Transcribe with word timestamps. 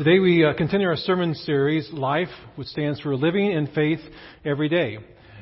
Today 0.00 0.18
we 0.18 0.46
uh, 0.46 0.54
continue 0.54 0.88
our 0.88 0.96
sermon 0.96 1.34
series, 1.34 1.86
Life, 1.92 2.30
which 2.56 2.68
stands 2.68 2.98
for 3.02 3.14
Living 3.14 3.52
in 3.52 3.66
Faith 3.66 3.98
Every 4.46 4.70
Day. 4.70 4.96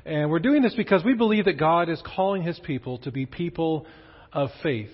And 0.04 0.30
we're 0.30 0.40
doing 0.40 0.62
this 0.62 0.74
because 0.74 1.04
we 1.04 1.14
believe 1.14 1.44
that 1.44 1.60
God 1.60 1.88
is 1.88 2.02
calling 2.04 2.42
His 2.42 2.58
people 2.58 2.98
to 3.02 3.12
be 3.12 3.24
people 3.24 3.86
of 4.32 4.50
faith, 4.60 4.90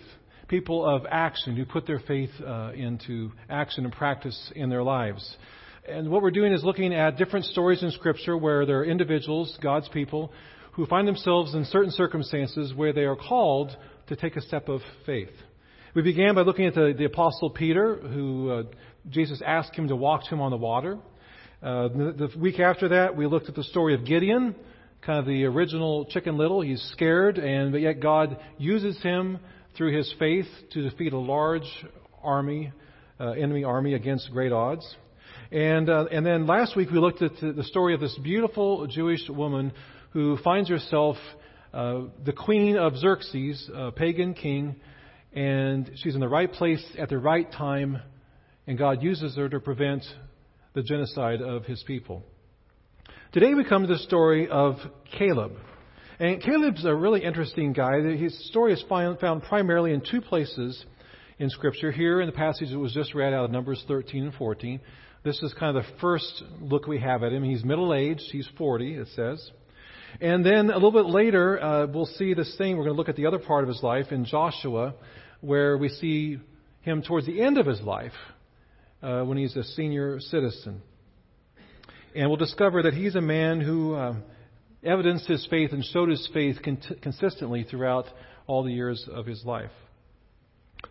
people 0.48 0.84
of 0.84 1.06
action 1.10 1.56
who 1.56 1.64
put 1.64 1.86
their 1.86 2.00
faith 2.00 2.28
uh, 2.46 2.72
into 2.74 3.32
action 3.48 3.84
and 3.84 3.94
practice 3.94 4.52
in 4.54 4.68
their 4.68 4.82
lives. 4.82 5.34
And 5.88 6.10
what 6.10 6.20
we're 6.20 6.30
doing 6.30 6.52
is 6.52 6.62
looking 6.62 6.92
at 6.92 7.16
different 7.16 7.46
stories 7.46 7.82
in 7.82 7.90
Scripture 7.92 8.36
where 8.36 8.66
there 8.66 8.80
are 8.80 8.84
individuals, 8.84 9.58
God's 9.62 9.88
people, 9.88 10.30
who 10.72 10.84
find 10.84 11.08
themselves 11.08 11.54
in 11.54 11.64
certain 11.64 11.90
circumstances 11.92 12.74
where 12.74 12.92
they 12.92 13.04
are 13.04 13.16
called 13.16 13.74
to 14.08 14.16
take 14.16 14.36
a 14.36 14.42
step 14.42 14.68
of 14.68 14.82
faith. 15.06 15.32
We 15.94 16.02
began 16.02 16.34
by 16.34 16.40
looking 16.40 16.66
at 16.66 16.74
the, 16.74 16.92
the 16.98 17.04
Apostle 17.04 17.50
Peter, 17.50 17.94
who 17.94 18.50
uh, 18.50 18.62
Jesus 19.10 19.42
asked 19.44 19.74
him 19.74 19.88
to 19.88 19.96
walk 19.96 20.24
to 20.24 20.30
him 20.30 20.40
on 20.40 20.50
the 20.50 20.56
water. 20.56 20.98
Uh, 21.62 21.88
the, 21.88 22.28
the 22.34 22.38
week 22.38 22.60
after 22.60 22.88
that, 22.88 23.16
we 23.16 23.26
looked 23.26 23.48
at 23.48 23.54
the 23.54 23.64
story 23.64 23.94
of 23.94 24.04
Gideon, 24.04 24.54
kind 25.02 25.18
of 25.18 25.26
the 25.26 25.44
original 25.44 26.06
Chicken 26.06 26.36
Little. 26.36 26.60
He's 26.60 26.82
scared, 26.92 27.38
and 27.38 27.72
but 27.72 27.80
yet 27.80 28.00
God 28.00 28.38
uses 28.58 29.00
him 29.02 29.38
through 29.76 29.96
his 29.96 30.12
faith 30.18 30.46
to 30.72 30.88
defeat 30.88 31.12
a 31.12 31.18
large 31.18 31.68
army, 32.22 32.72
uh, 33.20 33.30
enemy 33.30 33.64
army 33.64 33.94
against 33.94 34.30
great 34.30 34.52
odds. 34.52 34.96
And 35.52 35.88
uh, 35.88 36.06
and 36.10 36.24
then 36.24 36.46
last 36.46 36.76
week 36.76 36.90
we 36.90 36.98
looked 36.98 37.22
at 37.22 37.32
the 37.40 37.64
story 37.64 37.94
of 37.94 38.00
this 38.00 38.18
beautiful 38.22 38.86
Jewish 38.86 39.28
woman 39.28 39.72
who 40.10 40.36
finds 40.38 40.68
herself 40.68 41.16
uh, 41.72 42.02
the 42.24 42.32
queen 42.32 42.76
of 42.76 42.96
Xerxes, 42.96 43.70
a 43.74 43.90
pagan 43.90 44.34
king, 44.34 44.76
and 45.32 45.90
she's 45.96 46.14
in 46.14 46.20
the 46.20 46.28
right 46.28 46.50
place 46.50 46.84
at 46.98 47.08
the 47.08 47.18
right 47.18 47.50
time, 47.52 48.00
and 48.66 48.78
God 48.78 49.02
uses 49.02 49.36
her 49.36 49.48
to 49.48 49.60
prevent 49.60 50.04
the 50.74 50.82
genocide 50.82 51.40
of 51.40 51.64
his 51.64 51.82
people. 51.82 52.22
Today 53.32 53.54
we 53.54 53.64
come 53.64 53.82
to 53.82 53.88
the 53.88 53.98
story 53.98 54.48
of 54.48 54.76
Caleb. 55.18 55.52
And 56.18 56.40
Caleb's 56.40 56.84
a 56.84 56.94
really 56.94 57.24
interesting 57.24 57.72
guy. 57.72 58.00
His 58.16 58.48
story 58.48 58.72
is 58.72 58.84
found 58.88 59.42
primarily 59.42 59.92
in 59.92 60.00
two 60.08 60.20
places 60.20 60.84
in 61.38 61.50
Scripture. 61.50 61.90
Here 61.90 62.20
in 62.20 62.26
the 62.26 62.32
passage 62.32 62.70
that 62.70 62.78
was 62.78 62.94
just 62.94 63.14
read 63.14 63.34
out 63.34 63.44
of 63.44 63.50
Numbers 63.50 63.84
13 63.88 64.24
and 64.24 64.34
14. 64.34 64.80
This 65.24 65.42
is 65.42 65.52
kind 65.58 65.76
of 65.76 65.82
the 65.82 65.90
first 66.00 66.42
look 66.60 66.86
we 66.86 67.00
have 67.00 67.22
at 67.22 67.32
him. 67.32 67.42
He's 67.42 67.64
middle 67.64 67.92
aged, 67.92 68.28
he's 68.30 68.48
40, 68.56 68.94
it 68.94 69.08
says. 69.16 69.50
And 70.20 70.46
then 70.46 70.70
a 70.70 70.74
little 70.74 70.92
bit 70.92 71.06
later, 71.06 71.60
uh, 71.60 71.86
we'll 71.86 72.06
see 72.06 72.34
this 72.34 72.54
thing. 72.56 72.76
We're 72.76 72.84
going 72.84 72.94
to 72.94 72.98
look 72.98 73.08
at 73.08 73.16
the 73.16 73.26
other 73.26 73.40
part 73.40 73.64
of 73.64 73.68
his 73.68 73.82
life 73.82 74.12
in 74.12 74.24
Joshua 74.24 74.94
where 75.40 75.76
we 75.76 75.88
see 75.88 76.38
him 76.82 77.02
towards 77.02 77.26
the 77.26 77.42
end 77.42 77.58
of 77.58 77.66
his 77.66 77.80
life 77.80 78.12
uh, 79.04 79.22
when 79.24 79.36
he's 79.36 79.54
a 79.54 79.64
senior 79.64 80.18
citizen. 80.18 80.80
And 82.14 82.28
we'll 82.28 82.38
discover 82.38 82.82
that 82.84 82.94
he's 82.94 83.14
a 83.14 83.20
man 83.20 83.60
who 83.60 83.94
uh, 83.94 84.14
evidenced 84.82 85.26
his 85.26 85.46
faith 85.50 85.72
and 85.72 85.84
showed 85.84 86.08
his 86.08 86.28
faith 86.32 86.56
con- 86.64 86.80
consistently 87.02 87.64
throughout 87.64 88.06
all 88.46 88.62
the 88.62 88.72
years 88.72 89.06
of 89.12 89.26
his 89.26 89.44
life. 89.44 89.70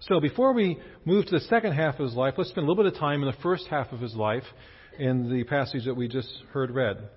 So 0.01 0.19
before 0.19 0.53
we 0.53 0.79
move 1.05 1.25
to 1.25 1.31
the 1.31 1.45
second 1.45 1.73
half 1.73 1.95
of 1.95 2.05
his 2.05 2.13
life, 2.13 2.35
let's 2.37 2.49
spend 2.49 2.67
a 2.67 2.69
little 2.69 2.83
bit 2.83 2.93
of 2.93 2.99
time 2.99 3.21
in 3.21 3.27
the 3.27 3.41
first 3.41 3.67
half 3.67 3.91
of 3.91 3.99
his 3.99 4.15
life 4.15 4.43
in 4.99 5.31
the 5.31 5.43
passage 5.45 5.85
that 5.85 5.95
we 5.95 6.07
just 6.07 6.31
heard 6.51 6.71
read. 6.71 7.09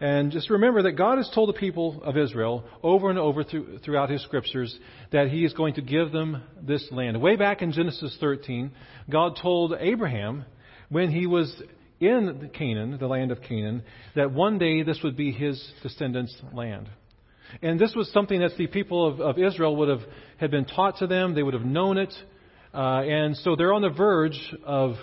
And 0.00 0.30
just 0.30 0.48
remember 0.48 0.82
that 0.82 0.92
God 0.92 1.18
has 1.18 1.28
told 1.34 1.48
the 1.48 1.58
people 1.58 2.00
of 2.04 2.16
Israel 2.16 2.64
over 2.82 3.10
and 3.10 3.18
over 3.18 3.42
through, 3.42 3.78
throughout 3.78 4.10
His 4.10 4.22
scriptures 4.22 4.76
that 5.10 5.28
He 5.28 5.44
is 5.44 5.52
going 5.54 5.74
to 5.74 5.82
give 5.82 6.12
them 6.12 6.42
this 6.62 6.86
land. 6.92 7.20
Way 7.20 7.36
back 7.36 7.62
in 7.62 7.72
Genesis 7.72 8.16
13, 8.20 8.70
God 9.10 9.38
told 9.42 9.74
Abraham 9.78 10.44
when 10.88 11.10
he 11.10 11.26
was 11.26 11.54
in 12.00 12.50
Canaan, 12.54 12.96
the 12.98 13.06
land 13.06 13.32
of 13.32 13.42
Canaan, 13.42 13.82
that 14.14 14.30
one 14.32 14.58
day 14.58 14.82
this 14.82 15.00
would 15.02 15.16
be 15.16 15.32
his 15.32 15.62
descendants' 15.82 16.36
land. 16.52 16.88
And 17.62 17.80
this 17.80 17.94
was 17.94 18.10
something 18.12 18.40
that 18.40 18.56
the 18.56 18.66
people 18.66 19.06
of, 19.06 19.20
of 19.20 19.38
Israel 19.38 19.74
would 19.76 19.88
have 19.88 20.02
had 20.36 20.50
been 20.50 20.64
taught 20.64 20.98
to 20.98 21.06
them. 21.06 21.34
They 21.34 21.42
would 21.42 21.54
have 21.54 21.64
known 21.64 21.98
it. 21.98 22.12
Uh, 22.72 23.00
and 23.02 23.36
so 23.38 23.56
they're 23.56 23.72
on 23.72 23.82
the 23.82 23.88
verge 23.88 24.38
of 24.64 24.94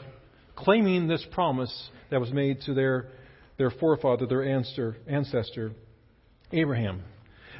claiming 0.56 1.08
this 1.08 1.26
promise 1.32 1.90
that 2.12 2.22
was 2.22 2.32
made 2.32 2.62
to 2.62 2.74
their 2.74 3.10
their 3.58 3.72
forefather, 3.72 4.26
their 4.26 4.44
ancestor, 4.44 4.98
ancestor 5.08 5.72
Abraham. 6.52 7.04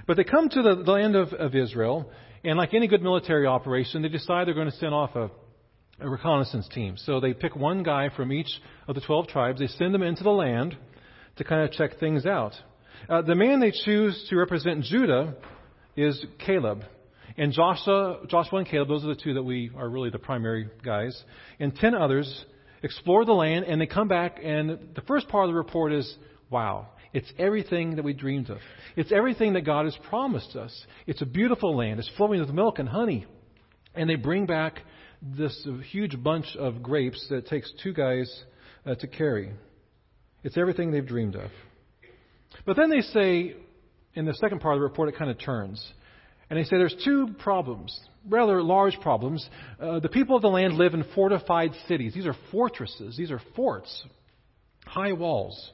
But 0.08 0.18
they 0.18 0.24
come 0.24 0.50
to 0.50 0.62
the 0.62 0.76
land 0.92 1.16
of, 1.16 1.34
of 1.34 1.56
Israel, 1.56 2.10
and 2.44 2.58
like 2.58 2.74
any 2.74 2.88
good 2.88 3.02
military 3.02 3.48
operation, 3.48 4.02
they 4.02 4.10
decide 4.10 4.48
they're 4.48 4.54
going 4.54 4.70
to 4.70 4.78
send 4.78 4.94
off 4.94 5.16
a, 5.16 5.32
a 6.00 6.10
reconnaissance 6.10 6.68
team. 6.74 6.96
So 6.98 7.20
they 7.20 7.34
pick 7.34 7.56
one 7.56 7.84
guy 7.84 8.10
from 8.16 8.32
each 8.32 8.50
of 8.88 8.96
the 8.96 9.02
12 9.02 9.28
tribes, 9.28 9.60
they 9.60 9.68
send 9.68 9.94
them 9.94 10.04
into 10.04 10.24
the 10.24 10.30
land 10.30 10.78
to 11.38 11.44
kind 11.44 11.64
of 11.64 11.72
check 11.72 12.00
things 12.00 12.26
out. 12.26 12.54
Uh, 13.10 13.22
the 13.22 13.36
man 13.36 13.60
they 13.60 13.72
choose 13.72 14.26
to 14.30 14.36
represent 14.36 14.84
Judah 14.84 15.36
is 15.96 16.24
Caleb. 16.46 16.84
And 17.38 17.52
Joshua, 17.52 18.22
Joshua 18.28 18.60
and 18.60 18.68
Caleb, 18.68 18.88
those 18.88 19.04
are 19.04 19.08
the 19.08 19.22
two 19.22 19.34
that 19.34 19.44
we 19.44 19.72
are 19.76 19.90
really 19.90 20.10
the 20.10 20.20
primary 20.20 20.70
guys. 20.84 21.22
And 21.60 21.76
ten 21.76 21.94
others 21.94 22.46
explore 22.86 23.26
the 23.26 23.34
land, 23.34 23.66
and 23.66 23.82
they 23.82 23.88
come 23.88 24.08
back, 24.08 24.40
and 24.42 24.70
the 24.96 25.02
first 25.08 25.28
part 25.28 25.46
of 25.46 25.50
the 25.50 25.58
report 25.58 25.92
is 25.92 26.16
wow, 26.50 26.88
it's 27.12 27.32
everything 27.38 27.96
that 27.96 28.06
we 28.06 28.14
dreamed 28.14 28.50
of. 28.50 28.60
It's 28.96 29.12
everything 29.12 29.54
that 29.54 29.66
God 29.66 29.86
has 29.86 29.98
promised 30.10 30.56
us. 30.56 30.86
It's 31.08 31.22
a 31.22 31.26
beautiful 31.26 31.76
land, 31.76 32.00
it's 32.00 32.10
flowing 32.16 32.40
with 32.40 32.50
milk 32.50 32.80
and 32.80 32.88
honey. 32.88 33.26
And 33.96 34.10
they 34.10 34.16
bring 34.16 34.46
back 34.46 34.82
this 35.22 35.68
huge 35.90 36.22
bunch 36.22 36.46
of 36.58 36.84
grapes 36.84 37.26
that 37.30 37.48
takes 37.48 37.72
two 37.82 37.94
guys 37.94 38.44
uh, 38.86 38.96
to 38.96 39.08
carry. 39.08 39.52
It's 40.44 40.58
everything 40.58 40.92
they've 40.92 41.06
dreamed 41.06 41.36
of. 41.36 41.50
But 42.66 42.78
then 42.78 42.90
they 42.90 43.02
say, 43.02 43.56
in 44.14 44.26
the 44.26 44.34
second 44.36 44.60
part 44.60 44.76
of 44.76 44.80
the 44.80 44.84
report, 44.84 45.10
it 45.10 45.18
kind 45.18 45.32
of 45.32 45.40
turns. 45.40 45.84
And 46.50 46.60
they 46.60 46.64
say 46.64 46.78
there's 46.78 46.96
two 47.04 47.36
problems, 47.40 47.98
rather 48.28 48.62
large 48.62 49.00
problems. 49.02 49.48
Uh, 49.80 50.00
the 50.00 50.10
people 50.10 50.36
of 50.36 50.42
the 50.42 50.50
land 50.50 50.76
live 50.76 50.94
in 50.94 51.04
fortified 51.16 51.72
cities. 51.88 52.14
These 52.14 52.28
are 52.28 52.36
fortresses, 52.52 53.18
these 53.18 53.32
are 53.32 53.42
forts, 53.56 54.06
high 54.86 55.14
walls. 55.14 55.72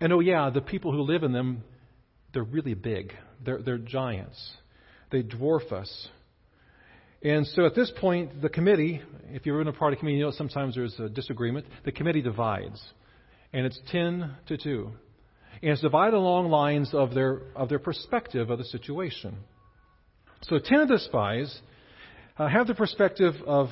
And 0.00 0.12
oh, 0.12 0.20
yeah, 0.20 0.50
the 0.50 0.60
people 0.60 0.92
who 0.92 1.02
live 1.02 1.24
in 1.24 1.32
them, 1.32 1.64
they're 2.32 2.44
really 2.44 2.74
big. 2.74 3.12
They're, 3.44 3.60
they're 3.60 3.78
giants. 3.78 4.38
They 5.10 5.22
dwarf 5.22 5.72
us. 5.72 6.08
And 7.22 7.46
so 7.48 7.66
at 7.66 7.74
this 7.74 7.90
point, 8.00 8.40
the 8.40 8.48
committee, 8.48 9.02
if 9.30 9.44
you're 9.44 9.60
in 9.60 9.66
a 9.66 9.72
party 9.72 9.96
committee, 9.96 10.18
you 10.18 10.24
know 10.24 10.30
sometimes 10.30 10.76
there's 10.76 10.98
a 11.00 11.08
disagreement. 11.08 11.66
The 11.84 11.90
committee 11.90 12.22
divides. 12.22 12.80
And 13.52 13.66
it's 13.66 13.78
10 13.90 14.36
to 14.46 14.56
2. 14.56 14.90
And 15.62 15.72
it's 15.72 15.80
divided 15.80 16.16
along 16.16 16.50
lines 16.50 16.94
of 16.94 17.14
their, 17.14 17.42
of 17.56 17.68
their 17.68 17.80
perspective 17.80 18.50
of 18.50 18.58
the 18.58 18.64
situation. 18.64 19.36
So 20.42 20.58
ten 20.58 20.80
of 20.80 20.88
the 20.88 20.98
spies 20.98 21.60
uh, 22.38 22.48
have 22.48 22.66
the 22.66 22.74
perspective 22.74 23.34
of, 23.46 23.68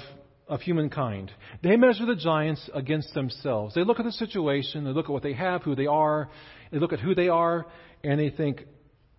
of 0.48 0.60
humankind. 0.60 1.30
They 1.62 1.76
measure 1.76 2.06
the 2.06 2.16
giants 2.16 2.68
against 2.74 3.14
themselves. 3.14 3.74
They 3.74 3.84
look 3.84 4.00
at 4.00 4.04
the 4.04 4.12
situation, 4.12 4.84
they 4.84 4.90
look 4.90 5.06
at 5.06 5.12
what 5.12 5.22
they 5.22 5.34
have, 5.34 5.62
who 5.62 5.74
they 5.74 5.86
are, 5.86 6.28
they 6.72 6.78
look 6.78 6.92
at 6.92 7.00
who 7.00 7.14
they 7.14 7.28
are, 7.28 7.66
and 8.02 8.18
they 8.18 8.30
think 8.30 8.64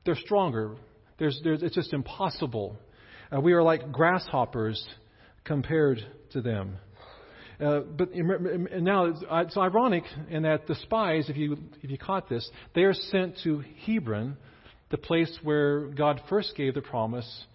they're 0.05 0.15
stronger. 0.15 0.75
There's, 1.17 1.39
there's, 1.43 1.63
it's 1.63 1.75
just 1.75 1.93
impossible. 1.93 2.77
Uh, 3.35 3.41
we 3.41 3.53
are 3.53 3.63
like 3.63 3.91
grasshoppers 3.91 4.85
compared 5.43 5.99
to 6.31 6.41
them. 6.41 6.77
Uh, 7.59 7.79
but 7.79 8.09
now 8.13 9.05
it's 9.31 9.57
ironic 9.57 10.03
in 10.29 10.43
that 10.43 10.67
the 10.67 10.75
spies, 10.75 11.27
if 11.27 11.35
you 11.35 11.57
if 11.81 11.89
you 11.89 11.97
caught 11.97 12.29
this, 12.29 12.47
they 12.75 12.83
are 12.83 12.93
sent 12.93 13.35
to 13.43 13.63
Hebron, 13.83 14.37
the 14.89 14.97
place 14.97 15.37
where 15.43 15.87
God 15.87 16.21
first 16.29 16.55
gave 16.55 16.73
the 16.73 16.81
promise 16.81 17.45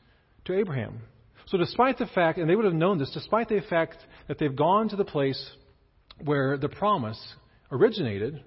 to 0.44 0.58
Abraham. 0.58 1.00
So, 1.46 1.58
despite 1.58 1.98
the 1.98 2.06
fact, 2.06 2.38
and 2.38 2.48
they 2.48 2.56
would 2.56 2.64
have 2.64 2.74
known 2.74 2.98
this, 2.98 3.10
despite 3.12 3.48
the 3.48 3.60
fact 3.68 3.96
that 4.28 4.38
they've 4.38 4.54
gone 4.54 4.88
to 4.90 4.96
the 4.96 5.04
place 5.04 5.50
where 6.24 6.56
the 6.56 6.68
promise 6.68 7.20
originated, 7.70 8.42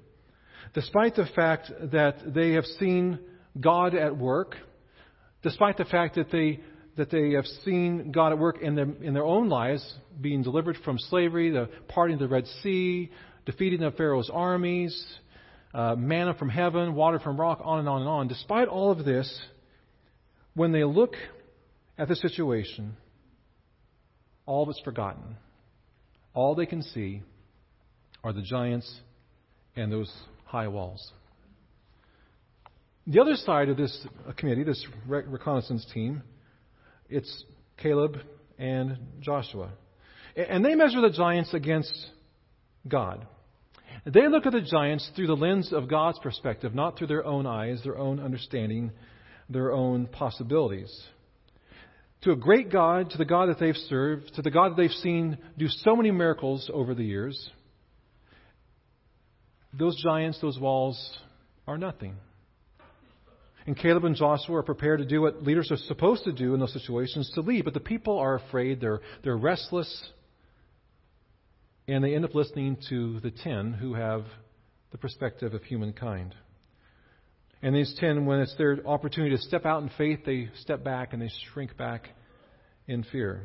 despite 0.73 1.15
the 1.15 1.27
fact 1.35 1.71
that 1.91 2.33
they 2.33 2.53
have 2.53 2.65
seen 2.79 3.19
God 3.59 3.95
at 3.95 4.17
work, 4.17 4.55
despite 5.43 5.77
the 5.77 5.85
fact 5.85 6.15
that 6.15 6.31
they 6.31 6.61
that 6.97 7.09
they 7.09 7.31
have 7.31 7.45
seen 7.65 8.11
God 8.13 8.31
at 8.31 8.39
work 8.39 8.61
in, 8.61 8.75
them, 8.75 8.97
in 9.01 9.13
their 9.13 9.25
own 9.25 9.49
lives, 9.49 9.85
being 10.21 10.43
delivered 10.43 10.77
from 10.85 10.97
slavery, 10.97 11.51
the 11.51 11.69
parting 11.89 12.13
of 12.13 12.21
the 12.21 12.27
Red 12.29 12.45
Sea, 12.63 13.11
defeating 13.45 13.81
the 13.81 13.91
Pharaoh's 13.91 14.31
armies, 14.33 15.05
uh, 15.75 15.93
manna 15.97 16.33
from 16.33 16.47
heaven, 16.47 16.95
water 16.95 17.19
from 17.19 17.37
rock, 17.37 17.59
on 17.61 17.79
and 17.79 17.89
on 17.89 17.99
and 17.99 18.09
on. 18.09 18.27
Despite 18.29 18.69
all 18.69 18.91
of 18.91 19.03
this, 19.03 19.41
when 20.53 20.71
they 20.71 20.85
look 20.85 21.15
at 21.97 22.07
the 22.07 22.15
situation, 22.15 22.95
all 24.45 24.63
of 24.63 24.69
it's 24.69 24.79
forgotten. 24.85 25.35
All 26.33 26.55
they 26.55 26.65
can 26.65 26.81
see 26.81 27.23
are 28.23 28.31
the 28.31 28.41
giants 28.41 28.89
and 29.75 29.91
those 29.91 30.11
high 30.45 30.69
walls. 30.69 31.11
The 33.05 33.19
other 33.19 33.35
side 33.35 33.67
of 33.67 33.75
this 33.75 34.07
committee, 34.37 34.63
this 34.63 34.85
reconnaissance 35.05 35.85
team, 35.93 36.23
it's 37.09 37.43
Caleb 37.77 38.15
and 38.57 38.97
Joshua. 39.19 39.71
And 40.37 40.63
they 40.63 40.75
measure 40.75 41.01
the 41.01 41.09
giants 41.09 41.53
against 41.53 41.93
God. 42.87 43.27
They 44.05 44.27
look 44.27 44.45
at 44.45 44.51
the 44.51 44.61
giants 44.61 45.09
through 45.15 45.27
the 45.27 45.35
lens 45.35 45.73
of 45.73 45.89
God's 45.89 46.19
perspective, 46.19 46.75
not 46.75 46.97
through 46.97 47.07
their 47.07 47.25
own 47.25 47.47
eyes, 47.47 47.81
their 47.83 47.97
own 47.97 48.19
understanding, 48.19 48.91
their 49.49 49.71
own 49.71 50.05
possibilities. 50.07 50.91
To 52.21 52.31
a 52.31 52.35
great 52.35 52.71
God, 52.71 53.09
to 53.11 53.17
the 53.17 53.25
God 53.25 53.49
that 53.49 53.59
they've 53.59 53.75
served, 53.75 54.35
to 54.35 54.41
the 54.41 54.51
God 54.51 54.71
that 54.71 54.77
they've 54.77 54.91
seen 54.91 55.37
do 55.57 55.67
so 55.67 55.95
many 55.95 56.11
miracles 56.11 56.69
over 56.71 56.93
the 56.93 57.03
years, 57.03 57.49
those 59.73 60.01
giants, 60.01 60.39
those 60.39 60.59
walls 60.59 61.17
are 61.67 61.77
nothing. 61.77 62.15
And 63.67 63.75
Caleb 63.75 64.05
and 64.05 64.15
Joshua 64.15 64.57
are 64.57 64.63
prepared 64.63 64.99
to 64.99 65.05
do 65.05 65.21
what 65.21 65.43
leaders 65.43 65.71
are 65.71 65.77
supposed 65.77 66.23
to 66.25 66.31
do 66.31 66.53
in 66.53 66.59
those 66.59 66.73
situations 66.73 67.31
to 67.33 67.41
lead. 67.41 67.65
But 67.65 67.73
the 67.73 67.79
people 67.79 68.19
are 68.19 68.35
afraid, 68.35 68.79
they're, 68.79 69.01
they're 69.23 69.37
restless, 69.37 70.09
and 71.87 72.03
they 72.03 72.15
end 72.15 72.25
up 72.25 72.33
listening 72.33 72.77
to 72.89 73.19
the 73.19 73.31
ten 73.31 73.73
who 73.73 73.93
have 73.93 74.25
the 74.91 74.97
perspective 74.97 75.53
of 75.53 75.63
humankind. 75.63 76.35
And 77.61 77.75
these 77.75 77.95
ten, 77.99 78.25
when 78.25 78.39
it's 78.39 78.55
their 78.57 78.85
opportunity 78.85 79.35
to 79.35 79.41
step 79.41 79.65
out 79.65 79.81
in 79.83 79.89
faith, 79.97 80.19
they 80.25 80.49
step 80.61 80.83
back 80.83 81.13
and 81.13 81.21
they 81.21 81.31
shrink 81.51 81.77
back 81.77 82.09
in 82.87 83.03
fear. 83.03 83.43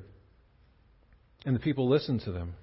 And 1.45 1.57
the 1.57 1.61
people 1.61 1.89
listen 1.89 2.19
to 2.21 2.33
them. 2.33 2.55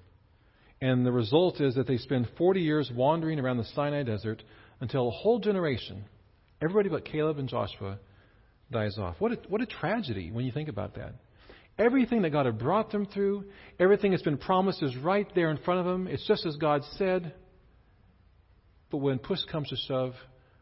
And 0.80 1.04
the 1.04 1.12
result 1.12 1.60
is 1.60 1.74
that 1.74 1.88
they 1.88 1.96
spend 1.96 2.28
40 2.38 2.60
years 2.60 2.90
wandering 2.94 3.40
around 3.40 3.56
the 3.56 3.64
Sinai 3.74 4.04
desert 4.04 4.42
until 4.80 5.08
a 5.08 5.10
whole 5.10 5.40
generation, 5.40 6.04
everybody 6.62 6.88
but 6.88 7.04
Caleb 7.04 7.38
and 7.38 7.48
Joshua, 7.48 7.98
dies 8.70 8.96
off. 8.98 9.16
What 9.18 9.32
a, 9.32 9.38
what 9.48 9.60
a 9.60 9.66
tragedy 9.66 10.30
when 10.30 10.44
you 10.44 10.52
think 10.52 10.68
about 10.68 10.94
that. 10.94 11.14
Everything 11.78 12.22
that 12.22 12.30
God 12.30 12.46
had 12.46 12.58
brought 12.58 12.90
them 12.90 13.06
through, 13.06 13.44
everything 13.78 14.10
that's 14.10 14.22
been 14.22 14.38
promised 14.38 14.82
is 14.82 14.96
right 14.96 15.28
there 15.34 15.50
in 15.50 15.58
front 15.58 15.80
of 15.80 15.86
them. 15.86 16.08
It's 16.08 16.26
just 16.26 16.44
as 16.44 16.56
God 16.56 16.82
said. 16.96 17.32
But 18.90 18.98
when 18.98 19.18
push 19.18 19.38
comes 19.50 19.68
to 19.68 19.76
shove, 19.86 20.14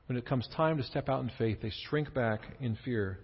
when 0.06 0.18
it 0.18 0.26
comes 0.26 0.46
time 0.56 0.76
to 0.76 0.82
step 0.82 1.08
out 1.08 1.22
in 1.22 1.30
faith, 1.38 1.58
they 1.62 1.72
shrink 1.88 2.12
back 2.12 2.40
in 2.60 2.76
fear. 2.84 3.18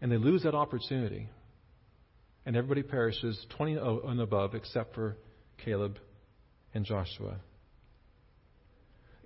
And 0.00 0.12
they 0.12 0.16
lose 0.16 0.44
that 0.44 0.54
opportunity. 0.54 1.28
And 2.46 2.56
everybody 2.56 2.82
perishes, 2.82 3.44
20 3.56 3.76
and 3.76 4.20
above, 4.20 4.54
except 4.54 4.94
for 4.94 5.16
Caleb 5.64 5.98
and 6.72 6.84
Joshua. 6.84 7.36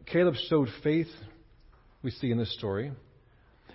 Caleb 0.07 0.35
showed 0.49 0.69
faith, 0.83 1.09
we 2.03 2.11
see 2.11 2.31
in 2.31 2.39
this 2.39 2.53
story. 2.55 2.93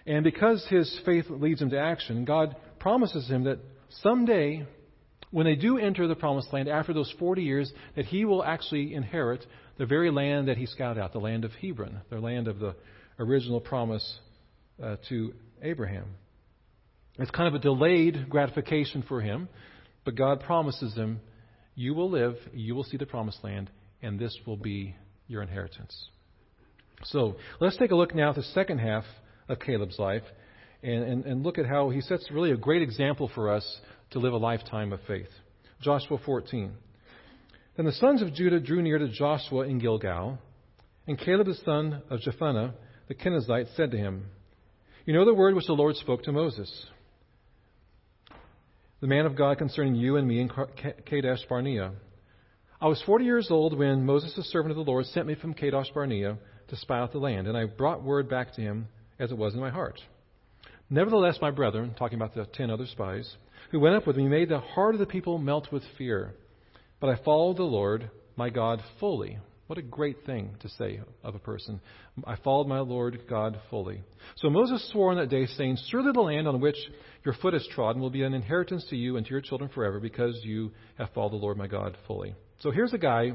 And 0.05 0.23
because 0.23 0.65
his 0.69 0.99
faith 1.05 1.25
leads 1.29 1.61
him 1.61 1.69
to 1.69 1.79
action, 1.79 2.25
God 2.25 2.55
promises 2.79 3.27
him 3.29 3.43
that 3.45 3.59
someday, 4.01 4.65
when 5.31 5.45
they 5.45 5.55
do 5.55 5.77
enter 5.77 6.07
the 6.07 6.15
promised 6.15 6.51
land 6.53 6.67
after 6.67 6.93
those 6.93 7.13
40 7.19 7.43
years, 7.43 7.71
that 7.95 8.05
he 8.05 8.25
will 8.25 8.43
actually 8.43 8.93
inherit 8.93 9.45
the 9.77 9.85
very 9.85 10.11
land 10.11 10.47
that 10.47 10.57
he 10.57 10.65
scouted 10.65 11.01
out, 11.01 11.13
the 11.13 11.19
land 11.19 11.45
of 11.45 11.51
Hebron, 11.61 12.01
the 12.09 12.19
land 12.19 12.47
of 12.47 12.59
the 12.59 12.75
original 13.17 13.59
promise 13.59 14.19
uh, 14.81 14.97
to 15.09 15.33
Abraham. 15.61 16.05
It's 17.17 17.31
kind 17.31 17.47
of 17.47 17.53
a 17.53 17.59
delayed 17.59 18.29
gratification 18.29 19.03
for 19.07 19.21
him, 19.21 19.49
but 20.05 20.15
God 20.15 20.41
promises 20.41 20.95
him, 20.95 21.19
You 21.75 21.93
will 21.93 22.09
live, 22.09 22.35
you 22.53 22.75
will 22.75 22.83
see 22.83 22.97
the 22.97 23.05
promised 23.05 23.43
land, 23.43 23.69
and 24.01 24.17
this 24.17 24.37
will 24.45 24.57
be 24.57 24.95
your 25.27 25.41
inheritance. 25.41 26.09
So 27.03 27.35
let's 27.59 27.77
take 27.77 27.91
a 27.91 27.95
look 27.95 28.15
now 28.15 28.29
at 28.29 28.35
the 28.35 28.43
second 28.43 28.79
half 28.79 29.03
of 29.47 29.59
Caleb's 29.59 29.99
life 29.99 30.23
and, 30.81 31.03
and, 31.03 31.25
and 31.25 31.43
look 31.43 31.57
at 31.57 31.65
how 31.65 31.89
he 31.89 32.01
sets 32.01 32.29
really 32.31 32.51
a 32.51 32.57
great 32.57 32.81
example 32.81 33.29
for 33.33 33.49
us 33.49 33.79
to 34.11 34.19
live 34.19 34.33
a 34.33 34.37
lifetime 34.37 34.93
of 34.93 34.99
faith. 35.07 35.29
Joshua 35.81 36.17
14. 36.25 36.71
Then 37.77 37.85
the 37.85 37.91
sons 37.93 38.21
of 38.21 38.33
Judah 38.33 38.59
drew 38.59 38.81
near 38.81 38.97
to 38.97 39.09
Joshua 39.09 39.65
in 39.65 39.79
Gilgal, 39.79 40.37
and 41.07 41.17
Caleb 41.17 41.47
the 41.47 41.55
son 41.55 42.01
of 42.09 42.19
Jephunneh 42.19 42.73
the 43.07 43.15
Kenizzite 43.15 43.75
said 43.75 43.91
to 43.91 43.97
him, 43.97 44.25
You 45.05 45.13
know 45.13 45.25
the 45.25 45.33
word 45.33 45.55
which 45.55 45.65
the 45.65 45.73
Lord 45.73 45.95
spoke 45.95 46.23
to 46.23 46.31
Moses, 46.31 46.85
the 49.01 49.07
man 49.07 49.25
of 49.25 49.35
God 49.35 49.57
concerning 49.57 49.95
you 49.95 50.17
and 50.17 50.27
me 50.27 50.39
in 50.39 50.49
Kadesh 51.05 51.39
Barnea. 51.49 51.93
I 52.79 52.87
was 52.87 53.01
forty 53.05 53.25
years 53.25 53.47
old 53.49 53.77
when 53.77 54.05
Moses, 54.05 54.33
the 54.35 54.43
servant 54.43 54.71
of 54.71 54.77
the 54.77 54.89
Lord, 54.89 55.05
sent 55.07 55.25
me 55.25 55.35
from 55.35 55.53
Kadesh 55.53 55.89
Barnea 55.93 56.37
to 56.67 56.75
spy 56.75 56.99
out 56.99 57.11
the 57.11 57.17
land, 57.17 57.47
and 57.47 57.57
I 57.57 57.65
brought 57.65 58.03
word 58.03 58.29
back 58.29 58.53
to 58.53 58.61
him 58.61 58.87
as 59.17 59.31
it 59.31 59.37
was 59.37 59.55
in 59.55 59.59
my 59.59 59.71
heart. 59.71 59.99
Nevertheless, 60.89 61.37
my 61.41 61.51
brethren, 61.51 61.93
talking 61.97 62.17
about 62.17 62.33
the 62.33 62.45
ten 62.45 62.71
other 62.71 62.87
spies, 62.87 63.35
who 63.71 63.79
went 63.79 63.95
up 63.95 64.07
with 64.07 64.17
me, 64.17 64.27
made 64.27 64.49
the 64.49 64.59
heart 64.59 64.95
of 64.95 64.99
the 64.99 65.05
people 65.05 65.37
melt 65.37 65.71
with 65.71 65.83
fear. 65.97 66.33
But 66.99 67.09
I 67.09 67.23
followed 67.23 67.57
the 67.57 67.63
Lord, 67.63 68.09
my 68.35 68.49
God, 68.49 68.81
fully. 68.99 69.37
What 69.67 69.77
a 69.77 69.83
great 69.83 70.25
thing 70.25 70.55
to 70.61 70.69
say 70.69 70.99
of 71.23 71.35
a 71.35 71.39
person. 71.39 71.79
I 72.25 72.37
followed 72.37 72.67
my 72.67 72.79
Lord 72.79 73.19
God 73.29 73.59
fully. 73.69 74.01
So 74.37 74.49
Moses 74.49 74.89
swore 74.91 75.11
on 75.11 75.17
that 75.17 75.29
day, 75.29 75.45
saying, 75.45 75.77
Surely 75.91 76.11
the 76.11 76.21
land 76.21 76.47
on 76.47 76.59
which 76.59 76.77
your 77.23 77.35
foot 77.35 77.53
is 77.53 77.67
trodden 77.71 78.01
will 78.01 78.09
be 78.09 78.23
an 78.23 78.33
inheritance 78.33 78.83
to 78.89 78.95
you 78.95 79.17
and 79.17 79.25
to 79.27 79.31
your 79.31 79.41
children 79.41 79.69
forever, 79.69 79.99
because 79.99 80.39
you 80.43 80.71
have 80.97 81.11
followed 81.13 81.33
the 81.33 81.35
Lord 81.35 81.55
my 81.55 81.67
God 81.67 81.95
fully. 82.07 82.33
So 82.61 82.71
here's 82.71 82.93
a 82.93 82.97
guy 82.97 83.33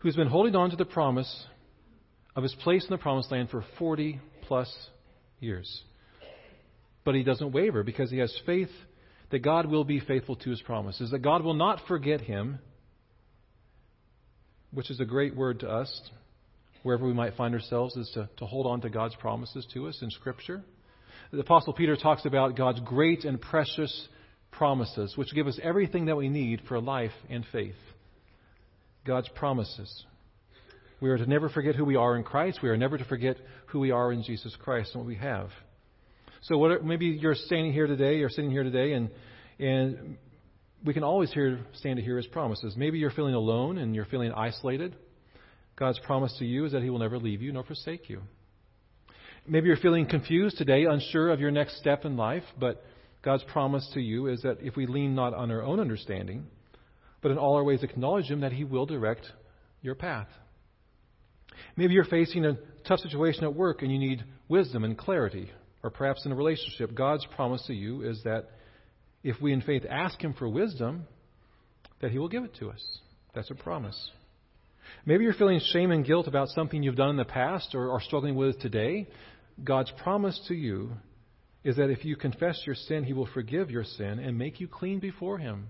who's 0.00 0.16
been 0.16 0.28
holding 0.28 0.54
on 0.54 0.68
to 0.68 0.76
the 0.76 0.84
promise 0.84 1.46
of 2.36 2.42
his 2.42 2.54
place 2.56 2.84
in 2.84 2.90
the 2.90 2.98
promised 2.98 3.32
land 3.32 3.48
for 3.48 3.64
40 3.78 4.20
plus 4.42 4.70
years. 5.40 5.82
But 7.04 7.14
he 7.14 7.22
doesn't 7.22 7.52
waver 7.52 7.82
because 7.82 8.10
he 8.10 8.18
has 8.18 8.34
faith 8.44 8.70
that 9.30 9.40
God 9.40 9.66
will 9.66 9.84
be 9.84 10.00
faithful 10.00 10.36
to 10.36 10.50
his 10.50 10.60
promises, 10.62 11.10
that 11.10 11.20
God 11.20 11.42
will 11.42 11.54
not 11.54 11.80
forget 11.86 12.20
him, 12.20 12.58
which 14.72 14.90
is 14.90 15.00
a 15.00 15.04
great 15.04 15.36
word 15.36 15.60
to 15.60 15.68
us, 15.68 16.00
wherever 16.82 17.06
we 17.06 17.12
might 17.12 17.36
find 17.36 17.54
ourselves, 17.54 17.96
is 17.96 18.10
to, 18.14 18.28
to 18.38 18.46
hold 18.46 18.66
on 18.66 18.80
to 18.82 18.90
God's 18.90 19.14
promises 19.16 19.66
to 19.74 19.88
us 19.88 19.98
in 20.02 20.10
Scripture. 20.10 20.62
The 21.30 21.40
Apostle 21.40 21.74
Peter 21.74 21.96
talks 21.96 22.24
about 22.24 22.56
God's 22.56 22.80
great 22.80 23.24
and 23.24 23.40
precious 23.40 24.08
promises, 24.50 25.14
which 25.16 25.34
give 25.34 25.46
us 25.46 25.58
everything 25.62 26.06
that 26.06 26.16
we 26.16 26.28
need 26.28 26.62
for 26.68 26.80
life 26.80 27.12
and 27.28 27.44
faith. 27.52 27.74
God's 29.06 29.28
promises. 29.28 30.04
We 31.00 31.10
are 31.10 31.18
to 31.18 31.26
never 31.26 31.48
forget 31.48 31.76
who 31.76 31.84
we 31.84 31.96
are 31.96 32.16
in 32.16 32.24
Christ. 32.24 32.60
We 32.62 32.68
are 32.68 32.76
never 32.76 32.98
to 32.98 33.04
forget 33.04 33.36
who 33.66 33.80
we 33.80 33.90
are 33.90 34.12
in 34.12 34.22
Jesus 34.22 34.56
Christ 34.56 34.90
and 34.94 35.02
what 35.02 35.08
we 35.08 35.16
have. 35.16 35.50
So 36.42 36.58
what, 36.58 36.84
maybe 36.84 37.06
you're 37.06 37.34
standing 37.34 37.72
here 37.72 37.86
today, 37.86 38.18
you're 38.18 38.28
sitting 38.28 38.50
here 38.50 38.62
today, 38.62 38.92
and 38.92 39.10
and 39.58 40.16
we 40.84 40.94
can 40.94 41.02
always 41.02 41.32
hear, 41.32 41.60
stand 41.74 41.96
to 41.96 42.02
hear 42.02 42.16
His 42.16 42.26
promises. 42.26 42.74
Maybe 42.76 42.98
you're 42.98 43.10
feeling 43.10 43.34
alone 43.34 43.78
and 43.78 43.94
you're 43.94 44.04
feeling 44.04 44.32
isolated. 44.32 44.94
God's 45.76 45.98
promise 46.00 46.34
to 46.38 46.44
you 46.44 46.64
is 46.64 46.72
that 46.72 46.82
He 46.82 46.90
will 46.90 46.98
never 46.98 47.18
leave 47.18 47.42
you 47.42 47.52
nor 47.52 47.64
forsake 47.64 48.08
you. 48.08 48.22
Maybe 49.46 49.68
you're 49.68 49.76
feeling 49.76 50.06
confused 50.06 50.58
today, 50.58 50.84
unsure 50.84 51.30
of 51.30 51.40
your 51.40 51.50
next 51.50 51.78
step 51.78 52.04
in 52.04 52.16
life, 52.16 52.44
but 52.58 52.84
God's 53.22 53.44
promise 53.44 53.88
to 53.94 54.00
you 54.00 54.26
is 54.26 54.42
that 54.42 54.58
if 54.60 54.76
we 54.76 54.86
lean 54.86 55.14
not 55.14 55.34
on 55.34 55.50
our 55.50 55.62
own 55.62 55.80
understanding, 55.80 56.46
but 57.22 57.30
in 57.30 57.38
all 57.38 57.56
our 57.56 57.64
ways 57.64 57.82
acknowledge 57.82 58.26
Him, 58.26 58.40
that 58.40 58.52
He 58.52 58.64
will 58.64 58.86
direct 58.86 59.26
your 59.82 59.94
path. 59.94 60.28
Maybe 61.76 61.94
you're 61.94 62.04
facing 62.04 62.44
a 62.44 62.58
tough 62.86 63.00
situation 63.00 63.44
at 63.44 63.54
work 63.54 63.82
and 63.82 63.92
you 63.92 63.98
need 63.98 64.24
wisdom 64.48 64.84
and 64.84 64.96
clarity, 64.96 65.50
or 65.82 65.90
perhaps 65.90 66.24
in 66.24 66.32
a 66.32 66.36
relationship. 66.36 66.94
God's 66.94 67.26
promise 67.36 67.62
to 67.66 67.74
you 67.74 68.02
is 68.02 68.22
that 68.24 68.50
if 69.22 69.40
we 69.40 69.52
in 69.52 69.60
faith 69.60 69.84
ask 69.88 70.20
Him 70.20 70.34
for 70.34 70.48
wisdom, 70.48 71.06
that 72.00 72.10
He 72.10 72.18
will 72.18 72.28
give 72.28 72.44
it 72.44 72.54
to 72.56 72.70
us. 72.70 72.82
That's 73.34 73.50
a 73.50 73.54
promise. 73.54 74.10
Maybe 75.04 75.24
you're 75.24 75.34
feeling 75.34 75.60
shame 75.72 75.90
and 75.90 76.04
guilt 76.04 76.26
about 76.26 76.48
something 76.48 76.82
you've 76.82 76.96
done 76.96 77.10
in 77.10 77.16
the 77.16 77.24
past 77.24 77.74
or 77.74 77.90
are 77.90 78.00
struggling 78.00 78.36
with 78.36 78.58
today. 78.60 79.06
God's 79.62 79.92
promise 80.02 80.40
to 80.48 80.54
you 80.54 80.92
is 81.64 81.76
that 81.76 81.90
if 81.90 82.04
you 82.04 82.16
confess 82.16 82.62
your 82.64 82.74
sin, 82.74 83.04
He 83.04 83.12
will 83.12 83.28
forgive 83.34 83.70
your 83.70 83.84
sin 83.84 84.18
and 84.18 84.38
make 84.38 84.60
you 84.60 84.68
clean 84.68 85.00
before 85.00 85.38
Him. 85.38 85.68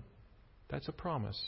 That's 0.69 0.87
a 0.87 0.93
promise. 0.93 1.39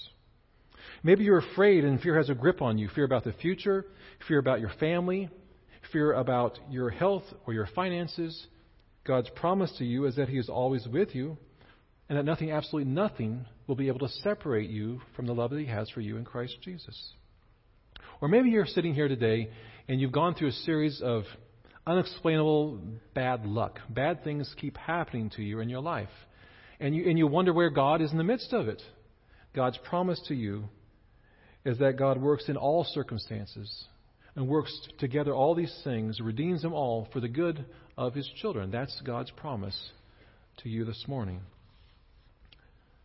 Maybe 1.03 1.23
you're 1.23 1.39
afraid 1.39 1.83
and 1.83 1.99
fear 1.99 2.17
has 2.17 2.29
a 2.29 2.35
grip 2.35 2.61
on 2.61 2.77
you 2.77 2.89
fear 2.89 3.05
about 3.05 3.23
the 3.23 3.33
future, 3.33 3.85
fear 4.27 4.39
about 4.39 4.59
your 4.59 4.71
family, 4.79 5.29
fear 5.91 6.13
about 6.13 6.59
your 6.69 6.89
health 6.89 7.23
or 7.45 7.53
your 7.53 7.67
finances. 7.75 8.47
God's 9.03 9.29
promise 9.35 9.71
to 9.77 9.85
you 9.85 10.05
is 10.05 10.15
that 10.15 10.29
He 10.29 10.37
is 10.37 10.49
always 10.49 10.87
with 10.87 11.15
you 11.15 11.37
and 12.09 12.17
that 12.17 12.25
nothing, 12.25 12.51
absolutely 12.51 12.91
nothing, 12.91 13.45
will 13.67 13.75
be 13.75 13.87
able 13.87 13.99
to 13.99 14.09
separate 14.09 14.69
you 14.69 15.01
from 15.15 15.27
the 15.27 15.33
love 15.33 15.51
that 15.51 15.59
He 15.59 15.65
has 15.65 15.89
for 15.89 16.01
you 16.01 16.17
in 16.17 16.25
Christ 16.25 16.57
Jesus. 16.61 17.13
Or 18.19 18.27
maybe 18.27 18.49
you're 18.49 18.65
sitting 18.65 18.93
here 18.93 19.07
today 19.07 19.49
and 19.87 19.99
you've 19.99 20.11
gone 20.11 20.35
through 20.35 20.49
a 20.49 20.51
series 20.51 21.01
of 21.01 21.23
unexplainable 21.87 22.79
bad 23.13 23.45
luck. 23.45 23.79
Bad 23.89 24.23
things 24.23 24.53
keep 24.59 24.77
happening 24.77 25.31
to 25.31 25.41
you 25.41 25.59
in 25.59 25.69
your 25.69 25.81
life. 25.81 26.09
And 26.79 26.95
you, 26.95 27.09
and 27.09 27.17
you 27.17 27.27
wonder 27.27 27.53
where 27.53 27.69
God 27.69 28.01
is 28.01 28.11
in 28.11 28.17
the 28.17 28.23
midst 28.23 28.53
of 28.53 28.67
it. 28.67 28.81
God's 29.53 29.77
promise 29.79 30.21
to 30.27 30.35
you 30.35 30.65
is 31.65 31.77
that 31.79 31.97
God 31.97 32.21
works 32.21 32.47
in 32.47 32.57
all 32.57 32.83
circumstances 32.83 33.85
and 34.35 34.47
works 34.47 34.71
together 34.99 35.33
all 35.33 35.55
these 35.55 35.75
things, 35.83 36.19
redeems 36.19 36.61
them 36.61 36.73
all 36.73 37.07
for 37.11 37.19
the 37.19 37.27
good 37.27 37.65
of 37.97 38.13
his 38.13 38.29
children. 38.41 38.71
That's 38.71 38.99
God's 39.05 39.31
promise 39.31 39.91
to 40.63 40.69
you 40.69 40.85
this 40.85 41.05
morning. 41.07 41.41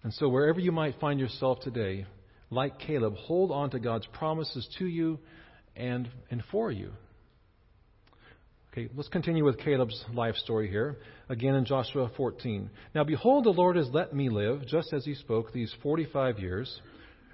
And 0.02 0.14
so, 0.14 0.28
wherever 0.28 0.60
you 0.60 0.70
might 0.70 1.00
find 1.00 1.18
yourself 1.18 1.58
today, 1.60 2.06
like 2.50 2.78
Caleb, 2.78 3.14
hold 3.16 3.50
on 3.50 3.70
to 3.70 3.80
God's 3.80 4.06
promises 4.12 4.68
to 4.78 4.86
you 4.86 5.18
and, 5.74 6.08
and 6.30 6.42
for 6.52 6.70
you. 6.70 6.92
Okay, 8.78 8.90
let's 8.94 9.08
continue 9.08 9.42
with 9.42 9.58
Caleb's 9.58 10.04
life 10.12 10.34
story 10.34 10.68
here. 10.68 10.98
Again 11.30 11.54
in 11.54 11.64
Joshua 11.64 12.10
14. 12.14 12.68
Now 12.94 13.04
behold, 13.04 13.44
the 13.44 13.50
Lord 13.50 13.76
has 13.76 13.88
let 13.90 14.14
me 14.14 14.28
live, 14.28 14.66
just 14.66 14.92
as 14.92 15.02
he 15.02 15.14
spoke, 15.14 15.50
these 15.50 15.74
45 15.82 16.38
years, 16.38 16.82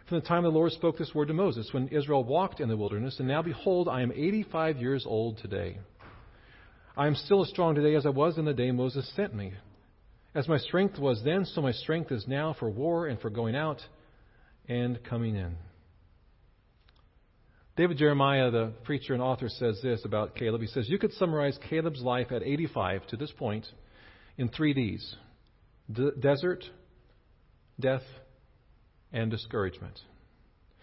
from 0.08 0.20
the 0.20 0.26
time 0.28 0.44
the 0.44 0.50
Lord 0.50 0.70
spoke 0.70 0.98
this 0.98 1.12
word 1.12 1.26
to 1.28 1.34
Moses, 1.34 1.68
when 1.72 1.88
Israel 1.88 2.22
walked 2.22 2.60
in 2.60 2.68
the 2.68 2.76
wilderness. 2.76 3.18
And 3.18 3.26
now 3.26 3.42
behold, 3.42 3.88
I 3.88 4.02
am 4.02 4.12
85 4.12 4.76
years 4.76 5.04
old 5.04 5.38
today. 5.38 5.78
I 6.96 7.08
am 7.08 7.16
still 7.16 7.42
as 7.42 7.48
strong 7.48 7.74
today 7.74 7.96
as 7.96 8.06
I 8.06 8.10
was 8.10 8.38
in 8.38 8.44
the 8.44 8.54
day 8.54 8.70
Moses 8.70 9.10
sent 9.16 9.34
me. 9.34 9.52
As 10.36 10.46
my 10.46 10.58
strength 10.58 11.00
was 11.00 11.24
then, 11.24 11.44
so 11.44 11.60
my 11.60 11.72
strength 11.72 12.12
is 12.12 12.24
now 12.28 12.54
for 12.56 12.70
war 12.70 13.08
and 13.08 13.20
for 13.20 13.30
going 13.30 13.56
out 13.56 13.82
and 14.68 15.02
coming 15.02 15.34
in. 15.34 15.56
David 17.74 17.96
Jeremiah, 17.96 18.50
the 18.50 18.72
preacher 18.84 19.14
and 19.14 19.22
author, 19.22 19.48
says 19.48 19.80
this 19.82 20.04
about 20.04 20.34
Caleb. 20.34 20.60
He 20.60 20.66
says, 20.66 20.88
You 20.88 20.98
could 20.98 21.12
summarize 21.14 21.58
Caleb's 21.70 22.02
life 22.02 22.30
at 22.30 22.42
85 22.42 23.06
to 23.08 23.16
this 23.16 23.32
point 23.32 23.66
in 24.36 24.48
three 24.48 24.74
D's 24.74 25.16
desert, 26.20 26.64
death, 27.80 28.02
and 29.12 29.30
discouragement. 29.30 29.98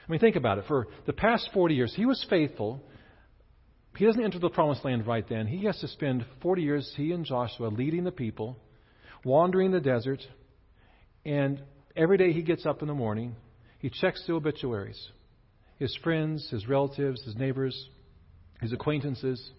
I 0.08 0.12
mean, 0.12 0.20
think 0.20 0.36
about 0.36 0.58
it. 0.58 0.66
For 0.68 0.88
the 1.06 1.14
past 1.14 1.50
40 1.54 1.76
years, 1.76 1.94
he 1.96 2.06
was 2.06 2.26
faithful. 2.30 2.82
He 3.96 4.06
doesn't 4.06 4.24
enter 4.24 4.40
the 4.40 4.50
promised 4.50 4.84
land 4.84 5.06
right 5.06 5.28
then. 5.28 5.46
He 5.46 5.66
has 5.66 5.80
to 5.80 5.88
spend 5.88 6.26
40 6.42 6.62
years, 6.62 6.94
he 6.98 7.12
and 7.12 7.24
Joshua, 7.24 7.68
leading 7.68 8.04
the 8.04 8.12
people, 8.12 8.58
wandering 9.24 9.72
the 9.72 9.80
desert, 9.80 10.22
and 11.24 11.62
every 11.96 12.18
day 12.18 12.32
he 12.32 12.42
gets 12.42 12.66
up 12.66 12.82
in 12.82 12.88
the 12.88 12.94
morning, 12.94 13.36
he 13.78 13.90
checks 13.90 14.24
the 14.26 14.34
obituaries 14.34 15.10
his 15.80 15.96
friends, 16.04 16.48
his 16.52 16.68
relatives, 16.68 17.24
his 17.24 17.36
neighbors, 17.36 17.90
his 18.62 18.74
acquaintances, 18.74 19.50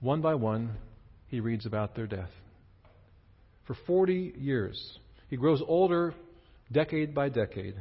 one 0.00 0.22
by 0.22 0.34
one, 0.34 0.72
he 1.28 1.40
reads 1.40 1.66
about 1.66 1.94
their 1.94 2.06
death. 2.06 2.30
For 3.66 3.76
40 3.86 4.34
years, 4.38 4.98
he 5.28 5.36
grows 5.36 5.62
older 5.66 6.14
decade 6.72 7.14
by 7.14 7.28
decade, 7.28 7.74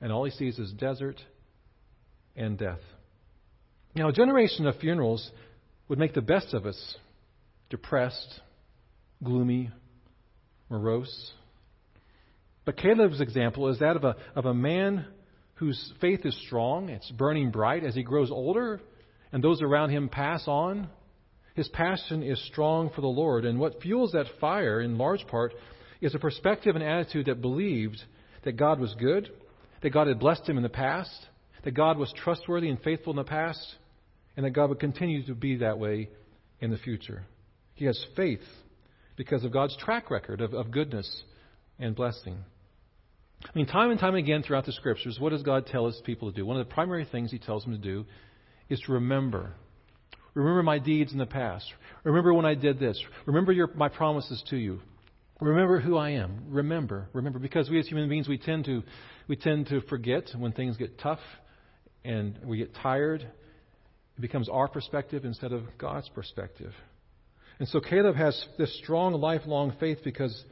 and 0.00 0.12
all 0.12 0.24
he 0.24 0.30
sees 0.32 0.58
is 0.58 0.72
desert 0.72 1.16
and 2.36 2.58
death. 2.58 2.80
Now, 3.94 4.08
a 4.08 4.12
generation 4.12 4.66
of 4.66 4.76
funerals 4.76 5.30
would 5.88 5.98
make 5.98 6.14
the 6.14 6.20
best 6.20 6.54
of 6.54 6.66
us 6.66 6.96
depressed, 7.68 8.40
gloomy, 9.22 9.70
morose. 10.68 11.32
But 12.64 12.76
Caleb's 12.76 13.20
example 13.20 13.68
is 13.68 13.78
that 13.80 13.96
of 13.96 14.04
a, 14.04 14.16
of 14.34 14.46
a 14.46 14.54
man 14.54 15.06
whose 15.60 15.92
faith 16.00 16.24
is 16.24 16.34
strong, 16.46 16.88
it's 16.88 17.10
burning 17.10 17.50
bright 17.50 17.84
as 17.84 17.94
he 17.94 18.02
grows 18.02 18.30
older, 18.30 18.80
and 19.30 19.44
those 19.44 19.60
around 19.60 19.90
him 19.90 20.08
pass 20.08 20.48
on. 20.48 20.88
His 21.54 21.68
passion 21.68 22.22
is 22.22 22.42
strong 22.46 22.88
for 22.94 23.02
the 23.02 23.06
Lord, 23.06 23.44
and 23.44 23.60
what 23.60 23.82
fuels 23.82 24.12
that 24.12 24.24
fire, 24.40 24.80
in 24.80 24.96
large 24.96 25.26
part, 25.26 25.52
is 26.00 26.14
a 26.14 26.18
perspective 26.18 26.76
and 26.76 26.82
attitude 26.82 27.26
that 27.26 27.42
believed 27.42 28.02
that 28.42 28.56
God 28.56 28.80
was 28.80 28.94
good, 28.98 29.28
that 29.82 29.90
God 29.90 30.06
had 30.06 30.18
blessed 30.18 30.48
him 30.48 30.56
in 30.56 30.62
the 30.62 30.70
past, 30.70 31.14
that 31.62 31.72
God 31.74 31.98
was 31.98 32.10
trustworthy 32.16 32.70
and 32.70 32.80
faithful 32.80 33.12
in 33.12 33.18
the 33.18 33.24
past, 33.24 33.76
and 34.38 34.46
that 34.46 34.52
God 34.52 34.70
would 34.70 34.80
continue 34.80 35.26
to 35.26 35.34
be 35.34 35.56
that 35.56 35.78
way 35.78 36.08
in 36.60 36.70
the 36.70 36.78
future. 36.78 37.22
He 37.74 37.84
has 37.84 38.02
faith 38.16 38.40
because 39.16 39.44
of 39.44 39.52
God's 39.52 39.76
track 39.76 40.10
record 40.10 40.40
of, 40.40 40.54
of 40.54 40.70
goodness 40.70 41.22
and 41.78 41.94
blessing. 41.94 42.38
I 43.44 43.50
mean, 43.54 43.66
time 43.66 43.90
and 43.90 43.98
time 43.98 44.14
again 44.14 44.42
throughout 44.42 44.66
the 44.66 44.72
scriptures, 44.72 45.18
what 45.18 45.30
does 45.30 45.42
God 45.42 45.66
tell 45.66 45.86
his 45.86 46.00
people 46.04 46.30
to 46.30 46.36
do? 46.36 46.44
One 46.44 46.60
of 46.60 46.66
the 46.66 46.72
primary 46.72 47.04
things 47.04 47.30
he 47.30 47.38
tells 47.38 47.64
them 47.64 47.72
to 47.72 47.78
do 47.78 48.04
is 48.68 48.80
to 48.86 48.92
remember. 48.92 49.54
Remember 50.34 50.62
my 50.62 50.78
deeds 50.78 51.12
in 51.12 51.18
the 51.18 51.26
past. 51.26 51.66
Remember 52.04 52.32
when 52.32 52.46
I 52.46 52.54
did 52.54 52.78
this. 52.78 53.02
Remember 53.26 53.52
your, 53.52 53.68
my 53.74 53.88
promises 53.88 54.42
to 54.50 54.56
you. 54.56 54.80
Remember 55.40 55.80
who 55.80 55.96
I 55.96 56.10
am. 56.10 56.44
Remember, 56.48 57.08
remember, 57.12 57.38
because 57.38 57.70
we 57.70 57.80
as 57.80 57.88
human 57.88 58.08
beings 58.08 58.28
we 58.28 58.36
tend 58.36 58.66
to 58.66 58.82
we 59.26 59.36
tend 59.36 59.68
to 59.68 59.80
forget 59.82 60.24
when 60.36 60.52
things 60.52 60.76
get 60.76 60.98
tough 60.98 61.20
and 62.04 62.38
we 62.44 62.58
get 62.58 62.74
tired. 62.74 63.22
It 63.22 64.20
becomes 64.20 64.48
our 64.48 64.68
perspective 64.68 65.24
instead 65.24 65.52
of 65.52 65.62
God's 65.78 66.08
perspective. 66.10 66.72
And 67.58 67.68
so 67.68 67.80
Caleb 67.80 68.16
has 68.16 68.44
this 68.58 68.76
strong 68.82 69.14
lifelong 69.14 69.74
faith 69.80 69.98
because 70.04 70.44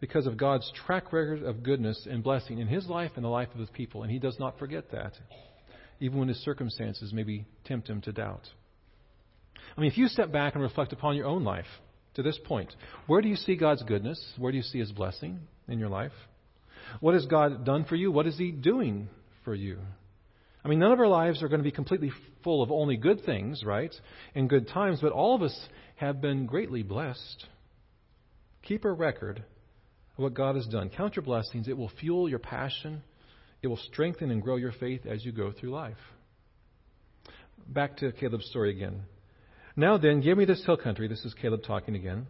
because 0.00 0.26
of 0.26 0.36
God's 0.36 0.70
track 0.86 1.12
record 1.12 1.42
of 1.42 1.62
goodness 1.62 2.06
and 2.10 2.22
blessing 2.22 2.58
in 2.58 2.66
his 2.66 2.86
life 2.86 3.12
and 3.16 3.24
the 3.24 3.28
life 3.28 3.48
of 3.54 3.60
his 3.60 3.70
people. 3.70 4.02
And 4.02 4.10
he 4.10 4.18
does 4.18 4.38
not 4.38 4.58
forget 4.58 4.90
that, 4.92 5.12
even 6.00 6.18
when 6.18 6.28
his 6.28 6.38
circumstances 6.38 7.12
maybe 7.12 7.46
tempt 7.64 7.88
him 7.88 8.00
to 8.02 8.12
doubt. 8.12 8.48
I 9.76 9.80
mean, 9.80 9.90
if 9.90 9.98
you 9.98 10.08
step 10.08 10.32
back 10.32 10.54
and 10.54 10.62
reflect 10.62 10.92
upon 10.92 11.16
your 11.16 11.26
own 11.26 11.44
life 11.44 11.66
to 12.14 12.22
this 12.22 12.38
point, 12.44 12.74
where 13.06 13.20
do 13.20 13.28
you 13.28 13.36
see 13.36 13.56
God's 13.56 13.82
goodness? 13.82 14.22
Where 14.38 14.52
do 14.52 14.58
you 14.58 14.62
see 14.62 14.78
his 14.78 14.92
blessing 14.92 15.40
in 15.68 15.78
your 15.78 15.88
life? 15.88 16.12
What 17.00 17.14
has 17.14 17.26
God 17.26 17.64
done 17.64 17.84
for 17.84 17.96
you? 17.96 18.12
What 18.12 18.26
is 18.26 18.38
he 18.38 18.52
doing 18.52 19.08
for 19.44 19.54
you? 19.54 19.78
I 20.64 20.68
mean, 20.68 20.78
none 20.78 20.92
of 20.92 21.00
our 21.00 21.08
lives 21.08 21.42
are 21.42 21.48
going 21.48 21.60
to 21.60 21.64
be 21.64 21.70
completely 21.70 22.10
full 22.42 22.62
of 22.62 22.72
only 22.72 22.96
good 22.96 23.24
things, 23.24 23.62
right? 23.64 23.94
And 24.34 24.48
good 24.48 24.68
times, 24.68 24.98
but 25.00 25.12
all 25.12 25.34
of 25.34 25.42
us 25.42 25.56
have 25.96 26.20
been 26.20 26.46
greatly 26.46 26.82
blessed. 26.82 27.46
Keep 28.62 28.84
a 28.84 28.92
record 28.92 29.44
what 30.16 30.34
God 30.34 30.56
has 30.56 30.66
done. 30.66 30.90
Count 30.90 31.16
your 31.16 31.22
blessings. 31.22 31.68
It 31.68 31.76
will 31.76 31.90
fuel 32.00 32.28
your 32.28 32.38
passion. 32.38 33.02
It 33.62 33.68
will 33.68 33.76
strengthen 33.76 34.30
and 34.30 34.42
grow 34.42 34.56
your 34.56 34.72
faith 34.72 35.06
as 35.06 35.24
you 35.24 35.32
go 35.32 35.52
through 35.52 35.70
life. 35.70 35.96
Back 37.68 37.96
to 37.98 38.12
Caleb's 38.12 38.46
story 38.46 38.70
again. 38.70 39.02
Now 39.76 39.98
then, 39.98 40.20
give 40.20 40.38
me 40.38 40.44
this 40.44 40.64
hill 40.64 40.76
country. 40.76 41.08
This 41.08 41.24
is 41.24 41.34
Caleb 41.34 41.62
talking 41.66 41.94
again. 41.96 42.26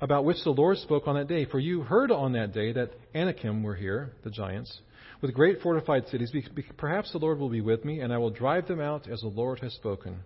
About 0.00 0.24
which 0.24 0.42
the 0.44 0.50
Lord 0.50 0.78
spoke 0.78 1.06
on 1.06 1.16
that 1.16 1.28
day. 1.28 1.44
For 1.44 1.58
you 1.58 1.82
heard 1.82 2.10
on 2.10 2.32
that 2.32 2.52
day 2.52 2.72
that 2.72 2.92
Anakim 3.14 3.62
were 3.62 3.74
here, 3.74 4.12
the 4.24 4.30
giants, 4.30 4.80
with 5.20 5.34
great 5.34 5.60
fortified 5.60 6.06
cities. 6.08 6.32
Perhaps 6.76 7.12
the 7.12 7.18
Lord 7.18 7.38
will 7.38 7.48
be 7.48 7.60
with 7.60 7.84
me, 7.84 8.00
and 8.00 8.12
I 8.12 8.18
will 8.18 8.30
drive 8.30 8.68
them 8.68 8.80
out 8.80 9.08
as 9.08 9.20
the 9.20 9.28
Lord 9.28 9.58
has 9.60 9.74
spoken. 9.74 10.20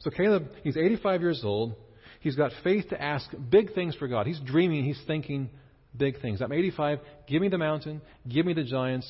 So 0.00 0.10
Caleb, 0.10 0.48
he's 0.62 0.76
85 0.76 1.20
years 1.20 1.40
old. 1.44 1.74
He's 2.20 2.36
got 2.36 2.52
faith 2.64 2.88
to 2.90 3.00
ask 3.00 3.28
big 3.50 3.74
things 3.74 3.94
for 3.96 4.08
God. 4.08 4.26
He's 4.26 4.40
dreaming, 4.40 4.84
he's 4.84 5.00
thinking 5.06 5.50
big 5.98 6.20
things. 6.20 6.40
I'm 6.40 6.52
85. 6.52 7.00
Give 7.28 7.42
me 7.42 7.48
the 7.48 7.58
mountain. 7.58 8.00
Give 8.28 8.46
me 8.46 8.52
the 8.52 8.64
giants. 8.64 9.08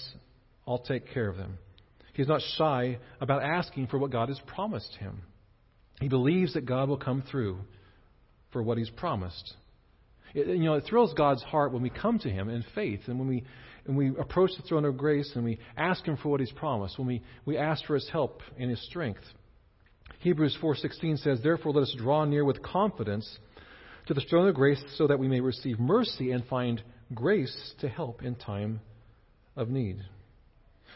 I'll 0.66 0.78
take 0.78 1.12
care 1.12 1.28
of 1.28 1.37
them. 1.37 1.59
He's 2.14 2.28
not 2.28 2.40
shy 2.57 2.99
about 3.21 3.43
asking 3.43 3.88
for 3.88 3.99
what 3.99 4.11
God 4.11 4.28
has 4.28 4.40
promised 4.47 4.95
him. 4.97 5.23
He 6.00 6.09
believes 6.09 6.55
that 6.55 6.66
God 6.66 6.88
will 6.88 6.97
come 6.97 7.23
through 7.31 7.59
for 8.52 8.62
what 8.62 8.78
he's 8.78 8.90
promised. 8.90 9.55
It, 10.35 10.47
you 10.49 10.64
know, 10.64 10.75
it 10.75 10.85
thrills 10.88 11.14
God's 11.14 11.43
heart 11.43 11.73
when 11.73 11.83
we 11.83 11.90
come 11.90 12.19
to 12.21 12.31
him 12.31 12.49
in 12.49 12.64
faith 12.75 13.00
and 13.07 13.19
when 13.19 13.28
we, 13.28 13.45
when 13.85 13.97
we 13.97 14.09
approach 14.19 14.50
the 14.57 14.62
throne 14.66 14.85
of 14.85 14.97
grace 14.97 15.31
and 15.35 15.45
we 15.45 15.59
ask 15.76 16.05
him 16.05 16.16
for 16.16 16.31
what 16.31 16.40
he's 16.40 16.52
promised, 16.52 16.99
when 16.99 17.07
we, 17.07 17.23
we 17.45 17.57
ask 17.59 17.85
for 17.85 17.95
his 17.95 18.09
help 18.11 18.40
and 18.59 18.71
his 18.71 18.83
strength. 18.87 19.23
Hebrews 20.21 20.57
4:16 20.61 21.19
says, 21.19 21.40
"Therefore 21.43 21.73
let 21.73 21.83
us 21.83 21.95
draw 21.99 22.25
near 22.25 22.45
with 22.45 22.62
confidence 22.62 23.38
to 24.06 24.14
the 24.14 24.20
throne 24.22 24.48
of 24.48 24.54
grace 24.54 24.82
so 24.96 25.06
that 25.06 25.18
we 25.18 25.28
may 25.28 25.40
receive 25.40 25.78
mercy 25.78 26.32
and 26.32 26.44
find 26.46 26.82
grace 27.14 27.75
to 27.80 27.88
help 27.88 28.22
in 28.22 28.34
time 28.34 28.80
of 29.56 29.68
need. 29.68 30.00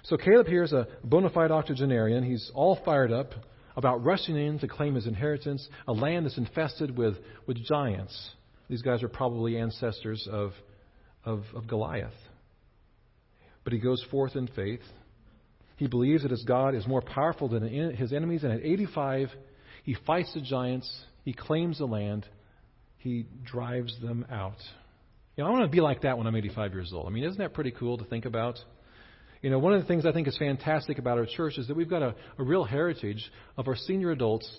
So 0.05 0.17
Caleb 0.17 0.47
here 0.47 0.63
is 0.63 0.73
a 0.73 0.87
bona 1.05 1.31
fide 1.31 1.51
octogenarian. 1.51 2.25
He's 2.25 2.51
all 2.55 2.79
fired 2.85 3.13
up 3.13 3.33
about 3.77 4.05
rushing 4.05 4.37
in 4.37 4.59
to 4.61 4.69
claim 4.69 4.95
his 4.95 5.07
inheritance, 5.07 5.67
a 5.87 5.93
land 5.93 6.27
that's 6.27 6.39
infested 6.39 6.97
with, 6.97 7.17
with 7.47 7.63
giants. 7.65 8.31
These 8.69 8.83
guys 8.83 9.03
are 9.03 9.09
probably 9.09 9.59
ancestors 9.59 10.29
of, 10.31 10.53
of, 11.25 11.45
of 11.55 11.67
Goliath. 11.67 12.15
But 13.65 13.73
he 13.73 13.79
goes 13.79 14.05
forth 14.11 14.37
in 14.37 14.49
faith. 14.49 14.81
He 15.77 15.87
believes 15.87 16.23
that 16.23 16.31
his 16.31 16.45
God 16.45 16.75
is 16.75 16.87
more 16.87 17.03
powerful 17.03 17.49
than 17.49 17.95
his 17.95 18.13
enemies, 18.13 18.45
and 18.45 18.53
at 18.53 18.61
85, 18.61 19.31
he 19.83 19.97
fights 20.07 20.33
the 20.35 20.41
giants, 20.41 20.91
he 21.25 21.33
claims 21.33 21.79
the 21.79 21.87
land, 21.87 22.27
he 23.01 23.27
drives 23.45 23.99
them 24.01 24.27
out. 24.31 24.59
You 25.37 25.45
know, 25.45 25.51
I 25.51 25.53
want 25.53 25.65
to 25.65 25.75
be 25.75 25.81
like 25.81 26.03
that 26.03 26.19
when 26.19 26.27
I'm 26.27 26.37
85 26.37 26.73
years 26.73 26.93
old. 26.93 27.07
I 27.07 27.11
mean, 27.11 27.25
isn't 27.25 27.39
that 27.39 27.55
pretty 27.55 27.71
cool 27.71 27.99
to 27.99 28.05
think 28.05 28.27
about? 28.27 28.59
You 29.41 29.49
know, 29.49 29.59
one 29.59 29.73
of 29.73 29.81
the 29.81 29.89
things 29.89 30.05
I 30.05 30.13
think 30.13 30.29
is 30.29 30.37
fantastic 30.37 30.99
about 30.99 31.17
our 31.17 31.25
church 31.25 31.57
is 31.57 31.67
that 31.69 31.77
we've 31.77 31.89
got 31.89 32.03
a, 32.03 32.15
a 32.39 32.43
real 32.43 32.63
heritage 32.63 33.31
of 33.57 33.69
our 33.69 33.77
senior 33.77 34.11
adults 34.11 34.51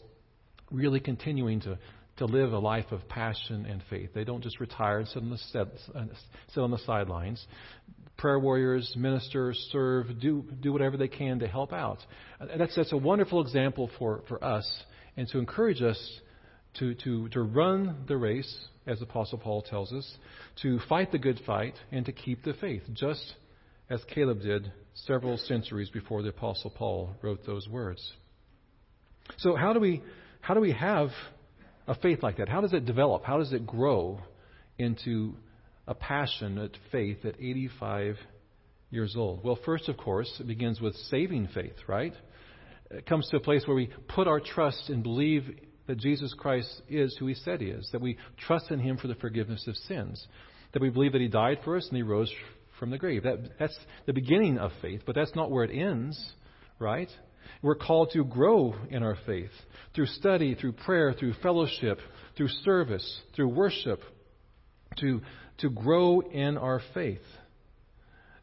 really 0.71 0.99
continuing 0.99 1.61
to, 1.61 1.77
to 2.17 2.25
live 2.25 2.51
a 2.51 2.57
life 2.57 2.91
of 2.91 3.07
passion 3.07 3.67
and 3.67 3.83
faith. 3.91 4.09
They 4.15 4.23
don't 4.23 4.41
just 4.41 4.59
retire 4.59 4.99
and 4.99 5.07
sit 5.07 5.21
on 5.21 5.29
the, 5.29 5.37
set, 5.37 5.67
uh, 5.93 6.05
sit 6.51 6.61
on 6.61 6.71
the 6.71 6.79
sidelines. 6.79 7.45
Prayer 8.17 8.39
warriors, 8.39 8.91
minister, 8.97 9.53
serve, 9.71 10.19
do, 10.19 10.43
do 10.61 10.73
whatever 10.73 10.97
they 10.97 11.07
can 11.07 11.39
to 11.39 11.47
help 11.47 11.73
out. 11.73 11.99
That's, 12.57 12.75
that's 12.75 12.91
a 12.91 12.97
wonderful 12.97 13.41
example 13.41 13.91
for, 13.99 14.23
for 14.27 14.43
us 14.43 14.67
and 15.15 15.27
to 15.27 15.37
encourage 15.37 15.83
us 15.83 15.99
to, 16.79 16.93
to, 16.95 17.29
to 17.29 17.41
run 17.41 18.05
the 18.07 18.17
race, 18.17 18.65
as 18.87 18.99
the 18.99 19.05
Apostle 19.05 19.37
Paul 19.37 19.61
tells 19.61 19.91
us, 19.91 20.09
to 20.61 20.79
fight 20.87 21.11
the 21.11 21.19
good 21.19 21.39
fight, 21.45 21.75
and 21.91 22.05
to 22.05 22.11
keep 22.11 22.43
the 22.43 22.53
faith, 22.53 22.83
just 22.93 23.35
as 23.89 24.01
Caleb 24.13 24.41
did 24.41 24.71
several 24.93 25.37
centuries 25.37 25.89
before 25.89 26.21
the 26.21 26.29
Apostle 26.29 26.69
Paul 26.69 27.11
wrote 27.21 27.45
those 27.45 27.67
words. 27.67 28.13
So, 29.37 29.55
how 29.55 29.73
do 29.73 29.79
we, 29.79 30.01
how 30.39 30.53
do 30.53 30.59
we 30.59 30.71
have 30.71 31.09
a 31.87 31.95
faith 31.95 32.23
like 32.23 32.37
that? 32.37 32.49
How 32.49 32.61
does 32.61 32.73
it 32.73 32.85
develop? 32.85 33.23
How 33.23 33.37
does 33.37 33.53
it 33.53 33.65
grow 33.65 34.19
into 34.77 35.35
a 35.87 35.93
passionate 35.93 36.77
faith 36.91 37.25
at 37.25 37.35
85 37.35 38.17
years 38.89 39.15
old? 39.17 39.43
Well, 39.43 39.59
first, 39.65 39.89
of 39.89 39.97
course, 39.97 40.31
it 40.39 40.47
begins 40.47 40.79
with 40.79 40.95
saving 41.09 41.49
faith, 41.53 41.75
right? 41.87 42.13
It 42.89 43.05
comes 43.05 43.27
to 43.29 43.37
a 43.37 43.39
place 43.39 43.63
where 43.65 43.75
we 43.75 43.89
put 44.07 44.27
our 44.27 44.39
trust 44.39 44.89
and 44.89 45.03
believe 45.03 45.43
that 45.91 45.97
Jesus 45.97 46.33
Christ 46.33 46.81
is 46.87 47.17
who 47.19 47.27
he 47.27 47.33
said 47.33 47.59
he 47.59 47.67
is, 47.67 47.89
that 47.91 47.99
we 47.99 48.17
trust 48.47 48.71
in 48.71 48.79
him 48.79 48.95
for 48.95 49.09
the 49.09 49.15
forgiveness 49.15 49.67
of 49.67 49.75
sins, 49.75 50.25
that 50.71 50.81
we 50.81 50.89
believe 50.89 51.11
that 51.11 51.19
he 51.19 51.27
died 51.27 51.59
for 51.65 51.75
us 51.75 51.85
and 51.89 51.97
he 51.97 52.01
rose 52.01 52.31
from 52.79 52.91
the 52.91 52.97
grave. 52.97 53.23
That, 53.23 53.39
that's 53.59 53.77
the 54.05 54.13
beginning 54.13 54.57
of 54.57 54.71
faith, 54.81 55.01
but 55.05 55.15
that's 55.15 55.35
not 55.35 55.51
where 55.51 55.65
it 55.65 55.77
ends, 55.77 56.17
right? 56.79 57.09
We're 57.61 57.75
called 57.75 58.11
to 58.13 58.23
grow 58.23 58.73
in 58.89 59.03
our 59.03 59.17
faith 59.25 59.51
through 59.93 60.05
study, 60.05 60.55
through 60.55 60.71
prayer, 60.71 61.11
through 61.11 61.33
fellowship, 61.43 61.99
through 62.37 62.47
service, 62.63 63.21
through 63.35 63.49
worship, 63.49 63.99
to, 64.99 65.19
to 65.57 65.69
grow 65.69 66.21
in 66.21 66.57
our 66.57 66.79
faith. 66.93 67.19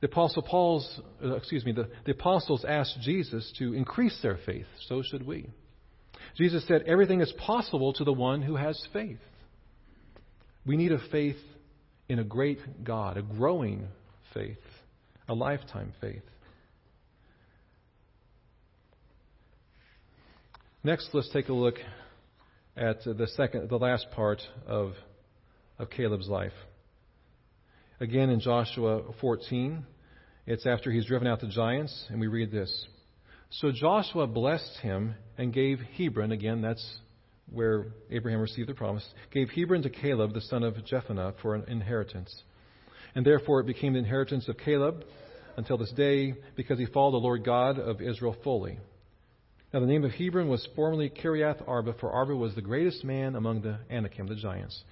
The 0.02 0.08
apostle 0.08 0.42
Paul's, 0.42 1.00
uh, 1.24 1.34
excuse 1.36 1.64
me, 1.64 1.72
the, 1.72 1.88
the 2.04 2.12
apostles 2.12 2.66
asked 2.68 2.98
Jesus 3.00 3.50
to 3.58 3.72
increase 3.72 4.18
their 4.20 4.38
faith. 4.44 4.66
So 4.86 5.02
should 5.02 5.26
we. 5.26 5.48
Jesus 6.38 6.64
said, 6.68 6.84
everything 6.86 7.20
is 7.20 7.32
possible 7.44 7.92
to 7.94 8.04
the 8.04 8.12
one 8.12 8.42
who 8.42 8.54
has 8.54 8.80
faith. 8.92 9.18
We 10.64 10.76
need 10.76 10.92
a 10.92 11.00
faith 11.10 11.36
in 12.08 12.20
a 12.20 12.24
great 12.24 12.84
God, 12.84 13.16
a 13.16 13.22
growing 13.22 13.88
faith, 14.32 14.56
a 15.28 15.34
lifetime 15.34 15.92
faith. 16.00 16.22
Next, 20.84 21.08
let's 21.12 21.28
take 21.30 21.48
a 21.48 21.52
look 21.52 21.74
at 22.76 23.02
the 23.02 23.26
second, 23.36 23.68
the 23.68 23.76
last 23.76 24.06
part 24.12 24.40
of, 24.64 24.92
of 25.76 25.90
Caleb's 25.90 26.28
life. 26.28 26.52
Again, 27.98 28.30
in 28.30 28.38
Joshua 28.38 29.02
14, 29.20 29.84
it's 30.46 30.66
after 30.66 30.92
he's 30.92 31.04
driven 31.04 31.26
out 31.26 31.40
the 31.40 31.48
giants, 31.48 32.06
and 32.10 32.20
we 32.20 32.28
read 32.28 32.52
this. 32.52 32.86
So 33.50 33.72
Joshua 33.72 34.26
blessed 34.26 34.78
him 34.82 35.14
and 35.38 35.52
gave 35.52 35.80
Hebron, 35.96 36.32
again, 36.32 36.60
that's 36.60 36.86
where 37.50 37.86
Abraham 38.10 38.40
received 38.40 38.68
the 38.68 38.74
promise, 38.74 39.06
gave 39.32 39.48
Hebron 39.50 39.82
to 39.82 39.90
Caleb, 39.90 40.34
the 40.34 40.42
son 40.42 40.62
of 40.62 40.74
Jephunneh, 40.74 41.34
for 41.40 41.54
an 41.54 41.64
inheritance. 41.66 42.42
And 43.14 43.24
therefore 43.24 43.60
it 43.60 43.66
became 43.66 43.94
the 43.94 44.00
inheritance 44.00 44.48
of 44.48 44.58
Caleb 44.58 45.04
until 45.56 45.78
this 45.78 45.90
day, 45.92 46.34
because 46.56 46.78
he 46.78 46.86
followed 46.86 47.12
the 47.12 47.24
Lord 47.24 47.44
God 47.44 47.78
of 47.78 48.00
Israel 48.00 48.36
fully. 48.44 48.78
Now 49.72 49.80
the 49.80 49.86
name 49.86 50.04
of 50.04 50.12
Hebron 50.12 50.48
was 50.48 50.66
formerly 50.76 51.10
Kiriath 51.10 51.66
Arba, 51.66 51.94
for 52.00 52.12
Arba 52.12 52.36
was 52.36 52.54
the 52.54 52.62
greatest 52.62 53.02
man 53.02 53.34
among 53.34 53.62
the 53.62 53.78
Anakim, 53.90 54.28
the 54.28 54.34
giants. 54.34 54.82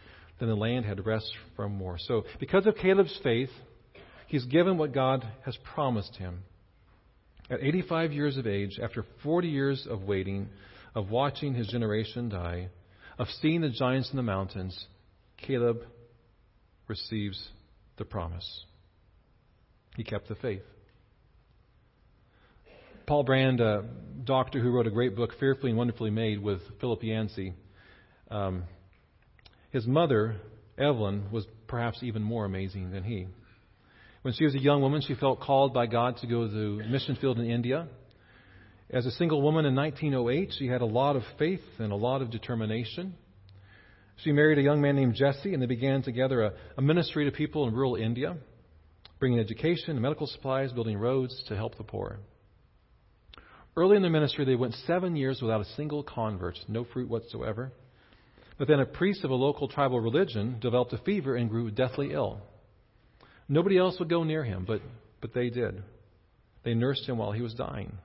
Then 0.40 0.48
the 0.48 0.56
land 0.56 0.84
had 0.84 1.06
rest 1.06 1.30
from 1.54 1.78
war. 1.78 1.98
So 1.98 2.24
because 2.40 2.66
of 2.66 2.74
Caleb's 2.76 3.18
faith, 3.22 3.50
he's 4.26 4.44
given 4.44 4.76
what 4.76 4.92
God 4.92 5.26
has 5.44 5.56
promised 5.74 6.16
him. 6.16 6.42
At 7.48 7.62
85 7.62 8.12
years 8.12 8.36
of 8.36 8.46
age, 8.46 8.78
after 8.82 9.04
40 9.22 9.48
years 9.48 9.86
of 9.88 10.02
waiting, 10.02 10.48
of 10.94 11.10
watching 11.10 11.54
his 11.54 11.68
generation 11.68 12.28
die, 12.28 12.70
of 13.18 13.28
seeing 13.40 13.60
the 13.60 13.68
giants 13.68 14.10
in 14.10 14.16
the 14.16 14.22
mountains, 14.22 14.86
Caleb 15.36 15.78
receives 16.88 17.48
the 17.98 18.04
promise. 18.04 18.64
He 19.96 20.04
kept 20.04 20.28
the 20.28 20.34
faith. 20.34 20.62
Paul 23.06 23.22
Brand, 23.22 23.60
a 23.60 23.84
doctor 24.24 24.60
who 24.60 24.70
wrote 24.70 24.88
a 24.88 24.90
great 24.90 25.14
book, 25.14 25.30
Fearfully 25.38 25.70
and 25.70 25.78
Wonderfully 25.78 26.10
Made, 26.10 26.42
with 26.42 26.60
Philip 26.80 27.04
Yancey, 27.04 27.54
um, 28.30 28.64
his 29.70 29.86
mother, 29.86 30.36
Evelyn, 30.76 31.30
was 31.30 31.46
perhaps 31.68 32.02
even 32.02 32.22
more 32.22 32.44
amazing 32.44 32.90
than 32.90 33.04
he. 33.04 33.28
When 34.26 34.34
she 34.34 34.44
was 34.44 34.56
a 34.56 34.60
young 34.60 34.82
woman, 34.82 35.02
she 35.02 35.14
felt 35.14 35.38
called 35.38 35.72
by 35.72 35.86
God 35.86 36.16
to 36.16 36.26
go 36.26 36.48
to 36.48 36.52
the 36.52 36.84
mission 36.88 37.14
field 37.14 37.38
in 37.38 37.48
India. 37.48 37.86
As 38.90 39.06
a 39.06 39.12
single 39.12 39.40
woman 39.40 39.66
in 39.66 39.76
1908, 39.76 40.52
she 40.58 40.66
had 40.66 40.80
a 40.80 40.84
lot 40.84 41.14
of 41.14 41.22
faith 41.38 41.60
and 41.78 41.92
a 41.92 41.94
lot 41.94 42.22
of 42.22 42.32
determination. 42.32 43.14
She 44.24 44.32
married 44.32 44.58
a 44.58 44.62
young 44.62 44.80
man 44.80 44.96
named 44.96 45.14
Jesse, 45.14 45.54
and 45.54 45.62
they 45.62 45.66
began 45.66 46.02
together 46.02 46.42
a, 46.42 46.52
a 46.76 46.82
ministry 46.82 47.24
to 47.26 47.30
people 47.30 47.68
in 47.68 47.74
rural 47.74 47.94
India, 47.94 48.36
bringing 49.20 49.38
education 49.38 50.00
medical 50.00 50.26
supplies, 50.26 50.72
building 50.72 50.98
roads 50.98 51.44
to 51.46 51.54
help 51.54 51.78
the 51.78 51.84
poor. 51.84 52.18
Early 53.76 53.94
in 53.94 54.02
their 54.02 54.10
ministry, 54.10 54.44
they 54.44 54.56
went 54.56 54.74
seven 54.88 55.14
years 55.14 55.40
without 55.40 55.60
a 55.60 55.72
single 55.76 56.02
convert, 56.02 56.58
no 56.66 56.84
fruit 56.84 57.08
whatsoever. 57.08 57.70
But 58.58 58.66
then 58.66 58.80
a 58.80 58.86
priest 58.86 59.22
of 59.22 59.30
a 59.30 59.36
local 59.36 59.68
tribal 59.68 60.00
religion 60.00 60.58
developed 60.58 60.92
a 60.94 60.98
fever 60.98 61.36
and 61.36 61.48
grew 61.48 61.70
deathly 61.70 62.10
ill. 62.10 62.42
Nobody 63.48 63.78
else 63.78 63.98
would 63.98 64.08
go 64.08 64.24
near 64.24 64.44
him, 64.44 64.64
but, 64.66 64.80
but 65.20 65.34
they 65.34 65.50
did. 65.50 65.82
They 66.64 66.74
nursed 66.74 67.08
him 67.08 67.18
while 67.18 67.32
he 67.32 67.42
was 67.42 67.54
dying. 67.54 67.96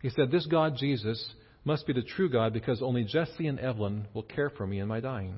He 0.00 0.10
said, 0.10 0.30
This 0.30 0.46
God, 0.46 0.76
Jesus, 0.78 1.34
must 1.64 1.86
be 1.86 1.92
the 1.92 2.02
true 2.02 2.28
God 2.28 2.52
because 2.52 2.80
only 2.80 3.04
Jesse 3.04 3.46
and 3.46 3.58
Evelyn 3.58 4.06
will 4.14 4.22
care 4.22 4.50
for 4.50 4.66
me 4.66 4.78
in 4.78 4.88
my 4.88 5.00
dying. 5.00 5.34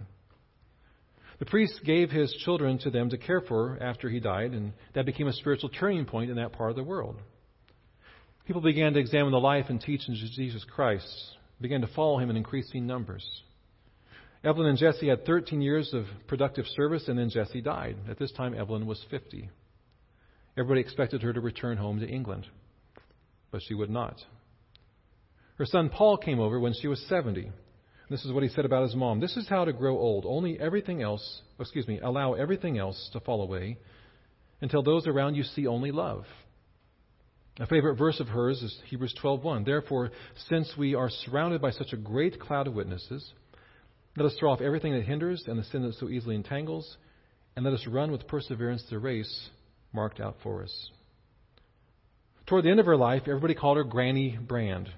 The 1.39 1.47
priest 1.47 1.81
gave 1.85 2.11
his 2.11 2.33
children 2.45 2.79
to 2.81 2.91
them 2.91 3.11
to 3.11 3.19
care 3.19 3.41
for 3.41 3.79
after 3.81 4.09
he 4.09 4.21
died, 4.21 4.53
and 4.53 4.73
that 4.95 5.07
became 5.07 5.29
a 5.29 5.33
spiritual 5.33 5.69
turning 5.69 6.05
point 6.05 6.31
in 6.31 6.37
that 6.37 6.53
part 6.53 6.71
of 6.71 6.77
the 6.77 6.83
world. 6.83 7.17
People 8.47 8.63
began 8.63 8.93
to 8.95 8.99
examine 8.99 9.31
the 9.31 9.39
life 9.39 9.67
and 9.69 9.81
teachings 9.81 10.23
of 10.23 10.31
Jesus 10.31 10.65
Christ, 10.65 11.07
began 11.61 11.81
to 11.83 11.87
follow 11.89 12.19
him 12.19 12.31
in 12.31 12.37
increasing 12.37 12.87
numbers. 12.87 13.25
Evelyn 14.45 14.69
and 14.69 14.79
Jesse 14.79 15.09
had 15.09 15.27
13 15.27 15.61
years 15.61 15.93
of 15.93 16.05
productive 16.29 16.65
service, 16.77 17.09
and 17.09 17.19
then 17.19 17.31
Jesse 17.31 17.61
died. 17.61 17.97
At 18.09 18.19
this 18.19 18.33
time, 18.33 18.55
Evelyn 18.55 18.87
was 18.87 19.05
50. 19.11 19.49
Everybody 20.57 20.81
expected 20.81 21.23
her 21.23 21.33
to 21.33 21.41
return 21.41 21.77
home 21.77 22.01
to 22.01 22.07
England, 22.07 22.47
but 23.51 23.63
she 23.67 23.75
would 23.75 23.91
not. 23.91 24.17
Her 25.57 25.67
son 25.67 25.89
Paul 25.89 26.17
came 26.17 26.39
over 26.39 26.61
when 26.61 26.73
she 26.73 26.87
was 26.87 27.05
70. 27.09 27.51
This 28.11 28.25
is 28.25 28.33
what 28.33 28.43
he 28.43 28.49
said 28.49 28.65
about 28.65 28.85
his 28.85 28.95
mom. 28.95 29.21
This 29.21 29.37
is 29.37 29.49
how 29.49 29.65
to 29.65 29.73
grow 29.73 29.99
old. 29.99 30.25
Only 30.25 30.59
everything 30.59 31.03
else, 31.03 31.43
oh, 31.59 31.63
excuse 31.63 31.87
me, 31.87 32.01
allow 32.01 32.35
everything 32.35 32.79
else 32.79 33.11
to 33.13 33.21
fall 33.21 33.43
away 33.43 33.77
until 34.61 34.83
those 34.83 35.07
around 35.07 35.35
you 35.35 35.43
see 35.43 35.67
only 35.67 35.91
love. 35.91 36.25
A 37.61 37.67
favorite 37.67 37.97
verse 37.97 38.21
of 38.21 38.29
hers 38.29 38.63
is 38.63 38.81
Hebrews 38.87 39.15
12:1. 39.21 39.65
Therefore, 39.65 40.13
since 40.49 40.73
we 40.79 40.95
are 40.95 41.11
surrounded 41.11 41.61
by 41.61 41.73
such 41.73 41.93
a 41.93 41.97
great 41.97 42.39
cloud 42.39 42.69
of 42.69 42.75
witnesses, 42.75 43.33
let 44.19 44.27
us 44.27 44.37
throw 44.39 44.51
off 44.51 44.61
everything 44.61 44.93
that 44.95 45.05
hinders 45.05 45.45
and 45.47 45.59
the 45.59 45.65
sin 45.65 45.83
that 45.83 45.95
so 45.95 46.09
easily 46.09 46.35
entangles, 46.35 46.97
and 47.55 47.65
let 47.65 47.73
us 47.73 47.87
run 47.87 48.11
with 48.11 48.27
perseverance 48.27 48.85
the 48.91 48.99
race 48.99 49.49
marked 49.93 50.21
out 50.21 50.37
for 50.43 50.65
us. 50.65 50.91
Toward 52.47 52.65
the 52.65 52.71
end 52.71 52.81
of 52.81 52.87
her 52.87 52.97
life, 52.97 53.23
everybody 53.27 53.55
called 53.55 53.77
her 53.77 53.85
Granny 53.85 54.37
Brand. 54.37 54.89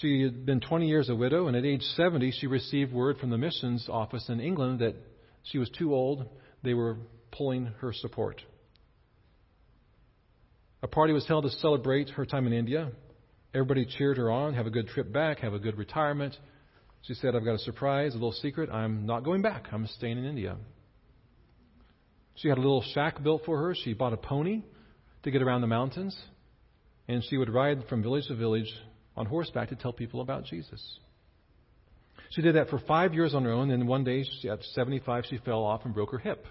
She 0.00 0.22
had 0.22 0.44
been 0.44 0.60
20 0.60 0.88
years 0.88 1.08
a 1.08 1.14
widow, 1.14 1.46
and 1.46 1.56
at 1.56 1.64
age 1.64 1.82
70, 1.94 2.32
she 2.32 2.48
received 2.48 2.92
word 2.92 3.18
from 3.18 3.30
the 3.30 3.38
missions 3.38 3.86
office 3.88 4.28
in 4.28 4.40
England 4.40 4.80
that 4.80 4.96
she 5.44 5.58
was 5.58 5.70
too 5.70 5.94
old. 5.94 6.26
They 6.64 6.74
were 6.74 6.96
pulling 7.30 7.66
her 7.80 7.92
support. 7.92 8.42
A 10.82 10.88
party 10.88 11.12
was 11.12 11.26
held 11.28 11.44
to 11.44 11.50
celebrate 11.50 12.10
her 12.10 12.26
time 12.26 12.46
in 12.48 12.52
India. 12.52 12.90
Everybody 13.54 13.86
cheered 13.86 14.16
her 14.16 14.30
on, 14.30 14.54
have 14.54 14.66
a 14.66 14.70
good 14.70 14.88
trip 14.88 15.12
back, 15.12 15.38
have 15.40 15.54
a 15.54 15.58
good 15.60 15.78
retirement. 15.78 16.36
She 17.06 17.14
said, 17.14 17.36
I've 17.36 17.44
got 17.44 17.54
a 17.54 17.58
surprise, 17.58 18.12
a 18.12 18.14
little 18.14 18.32
secret. 18.32 18.68
I'm 18.70 19.06
not 19.06 19.22
going 19.22 19.42
back. 19.42 19.66
I'm 19.72 19.86
staying 19.86 20.18
in 20.18 20.24
India. 20.24 20.56
She 22.36 22.48
had 22.48 22.58
a 22.58 22.60
little 22.60 22.84
shack 22.94 23.22
built 23.22 23.42
for 23.46 23.58
her. 23.58 23.74
She 23.74 23.94
bought 23.94 24.12
a 24.12 24.16
pony 24.16 24.62
to 25.22 25.30
get 25.30 25.40
around 25.40 25.60
the 25.60 25.68
mountains. 25.68 26.16
And 27.08 27.22
she 27.30 27.36
would 27.36 27.48
ride 27.48 27.84
from 27.88 28.02
village 28.02 28.26
to 28.26 28.34
village 28.34 28.72
on 29.16 29.26
horseback 29.26 29.68
to 29.68 29.76
tell 29.76 29.92
people 29.92 30.20
about 30.20 30.44
Jesus. 30.44 30.82
She 32.30 32.42
did 32.42 32.56
that 32.56 32.68
for 32.70 32.80
five 32.80 33.14
years 33.14 33.34
on 33.34 33.44
her 33.44 33.52
own, 33.52 33.70
and 33.70 33.86
one 33.86 34.02
day, 34.02 34.24
at 34.50 34.62
75, 34.74 35.24
she 35.30 35.38
fell 35.38 35.62
off 35.62 35.84
and 35.84 35.94
broke 35.94 36.10
her 36.10 36.18
hip. 36.18 36.44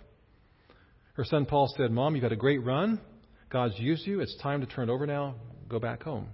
Her 1.13 1.25
son 1.25 1.45
Paul 1.45 1.73
said, 1.75 1.91
Mom, 1.91 2.15
you've 2.15 2.23
had 2.23 2.31
a 2.31 2.37
great 2.37 2.63
run. 2.63 3.01
God's 3.49 3.77
used 3.77 4.07
you. 4.07 4.21
It's 4.21 4.35
time 4.41 4.61
to 4.61 4.67
turn 4.67 4.89
over 4.89 5.05
now. 5.05 5.35
Go 5.67 5.79
back 5.79 6.03
home. 6.03 6.27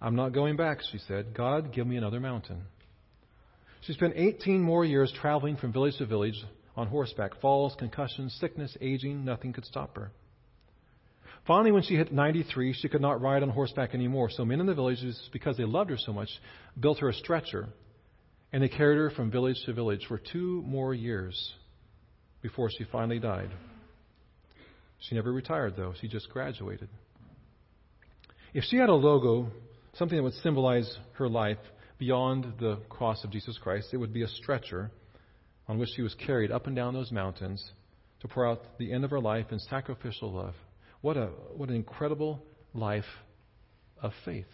I'm 0.00 0.16
not 0.16 0.32
going 0.32 0.56
back, 0.56 0.78
she 0.90 0.98
said. 0.98 1.34
God, 1.34 1.72
give 1.72 1.86
me 1.86 1.96
another 1.96 2.20
mountain. 2.20 2.62
She 3.86 3.92
spent 3.92 4.14
18 4.16 4.62
more 4.62 4.84
years 4.84 5.12
traveling 5.20 5.56
from 5.56 5.72
village 5.72 5.98
to 5.98 6.06
village 6.06 6.42
on 6.74 6.86
horseback. 6.86 7.40
Falls, 7.40 7.74
concussions, 7.78 8.34
sickness, 8.40 8.76
aging, 8.80 9.24
nothing 9.24 9.52
could 9.52 9.66
stop 9.66 9.96
her. 9.96 10.10
Finally, 11.46 11.72
when 11.72 11.82
she 11.82 11.94
hit 11.94 12.10
93, 12.10 12.72
she 12.72 12.88
could 12.88 13.02
not 13.02 13.20
ride 13.20 13.42
on 13.42 13.50
horseback 13.50 13.94
anymore. 13.94 14.30
So 14.30 14.46
men 14.46 14.60
in 14.60 14.66
the 14.66 14.74
villages, 14.74 15.28
because 15.32 15.58
they 15.58 15.64
loved 15.64 15.90
her 15.90 15.98
so 15.98 16.12
much, 16.12 16.30
built 16.80 17.00
her 17.00 17.10
a 17.10 17.14
stretcher, 17.14 17.68
and 18.52 18.62
they 18.62 18.68
carried 18.68 18.96
her 18.96 19.10
from 19.10 19.30
village 19.30 19.58
to 19.66 19.74
village 19.74 20.06
for 20.08 20.18
two 20.18 20.62
more 20.66 20.94
years 20.94 21.52
before 22.40 22.70
she 22.70 22.84
finally 22.90 23.18
died. 23.18 23.50
She 25.00 25.14
never 25.14 25.30
retired, 25.30 25.74
though. 25.76 25.92
She 26.00 26.08
just 26.08 26.30
graduated. 26.30 26.88
If 28.54 28.64
she 28.64 28.78
had 28.78 28.88
a 28.88 28.94
logo, 28.94 29.50
something 29.94 30.16
that 30.16 30.22
would 30.22 30.34
symbolize 30.34 30.96
her 31.18 31.28
life 31.28 31.58
beyond 31.98 32.54
the 32.58 32.76
cross 32.88 33.24
of 33.24 33.30
Jesus 33.30 33.58
Christ, 33.58 33.88
it 33.92 33.96
would 33.96 34.12
be 34.12 34.22
a 34.22 34.28
stretcher 34.28 34.90
on 35.68 35.78
which 35.78 35.90
she 35.94 36.02
was 36.02 36.14
carried 36.14 36.50
up 36.50 36.66
and 36.66 36.76
down 36.76 36.94
those 36.94 37.12
mountains 37.12 37.72
to 38.20 38.28
pour 38.28 38.46
out 38.46 38.78
the 38.78 38.92
end 38.92 39.04
of 39.04 39.10
her 39.10 39.20
life 39.20 39.46
in 39.50 39.58
sacrificial 39.58 40.32
love. 40.32 40.54
What, 41.00 41.16
a, 41.16 41.26
what 41.56 41.68
an 41.68 41.74
incredible 41.74 42.42
life 42.72 43.04
of 44.02 44.12
faith. 44.24 44.46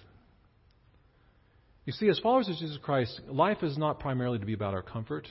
You 1.87 1.93
see, 1.93 2.09
as 2.09 2.19
followers 2.21 2.49
of 2.49 2.57
Jesus 2.57 2.79
Christ, 2.83 3.21
life 3.29 3.63
is 3.63 3.79
not 3.79 4.01
primarily 4.01 4.39
to 4.39 4.47
be 4.47 4.53
about 4.53 4.75
our 4.75 4.83
comfort, 4.83 5.27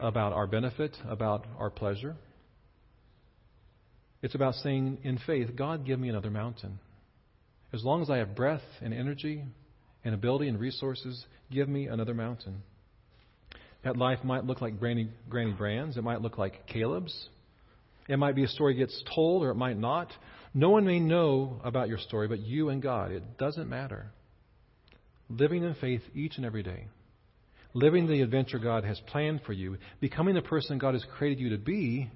about 0.00 0.32
our 0.32 0.46
benefit, 0.46 0.96
about 1.08 1.46
our 1.58 1.70
pleasure. 1.70 2.16
It's 4.22 4.34
about 4.34 4.54
saying 4.56 4.98
in 5.04 5.18
faith, 5.26 5.54
God, 5.54 5.86
give 5.86 6.00
me 6.00 6.08
another 6.08 6.30
mountain. 6.30 6.78
As 7.72 7.84
long 7.84 8.02
as 8.02 8.10
I 8.10 8.18
have 8.18 8.34
breath 8.34 8.62
and 8.80 8.92
energy 8.92 9.44
and 10.04 10.14
ability 10.14 10.48
and 10.48 10.58
resources, 10.58 11.24
give 11.50 11.68
me 11.68 11.86
another 11.86 12.14
mountain. 12.14 12.62
That 13.84 13.96
life 13.96 14.24
might 14.24 14.44
look 14.44 14.60
like 14.60 14.78
Granny, 14.78 15.08
Granny 15.28 15.52
Brand's. 15.52 15.96
It 15.96 16.04
might 16.04 16.20
look 16.20 16.38
like 16.38 16.66
Caleb's. 16.66 17.28
It 18.08 18.18
might 18.18 18.34
be 18.34 18.44
a 18.44 18.48
story 18.48 18.74
gets 18.74 19.02
told 19.14 19.44
or 19.44 19.50
it 19.50 19.56
might 19.56 19.78
not. 19.78 20.10
No 20.54 20.70
one 20.70 20.86
may 20.86 20.98
know 20.98 21.60
about 21.62 21.88
your 21.88 21.98
story 21.98 22.26
but 22.26 22.40
you 22.40 22.70
and 22.70 22.82
God. 22.82 23.12
It 23.12 23.38
doesn't 23.38 23.68
matter. 23.68 24.06
Living 25.28 25.62
in 25.62 25.74
faith 25.74 26.02
each 26.14 26.36
and 26.36 26.46
every 26.46 26.62
day. 26.62 26.86
Living 27.74 28.06
the 28.06 28.22
adventure 28.22 28.58
God 28.58 28.84
has 28.84 28.98
planned 29.06 29.42
for 29.44 29.52
you. 29.52 29.76
Becoming 30.00 30.34
the 30.34 30.42
person 30.42 30.78
God 30.78 30.94
has 30.94 31.04
created 31.16 31.38
you 31.38 31.50
to 31.50 31.58
be 31.58 32.10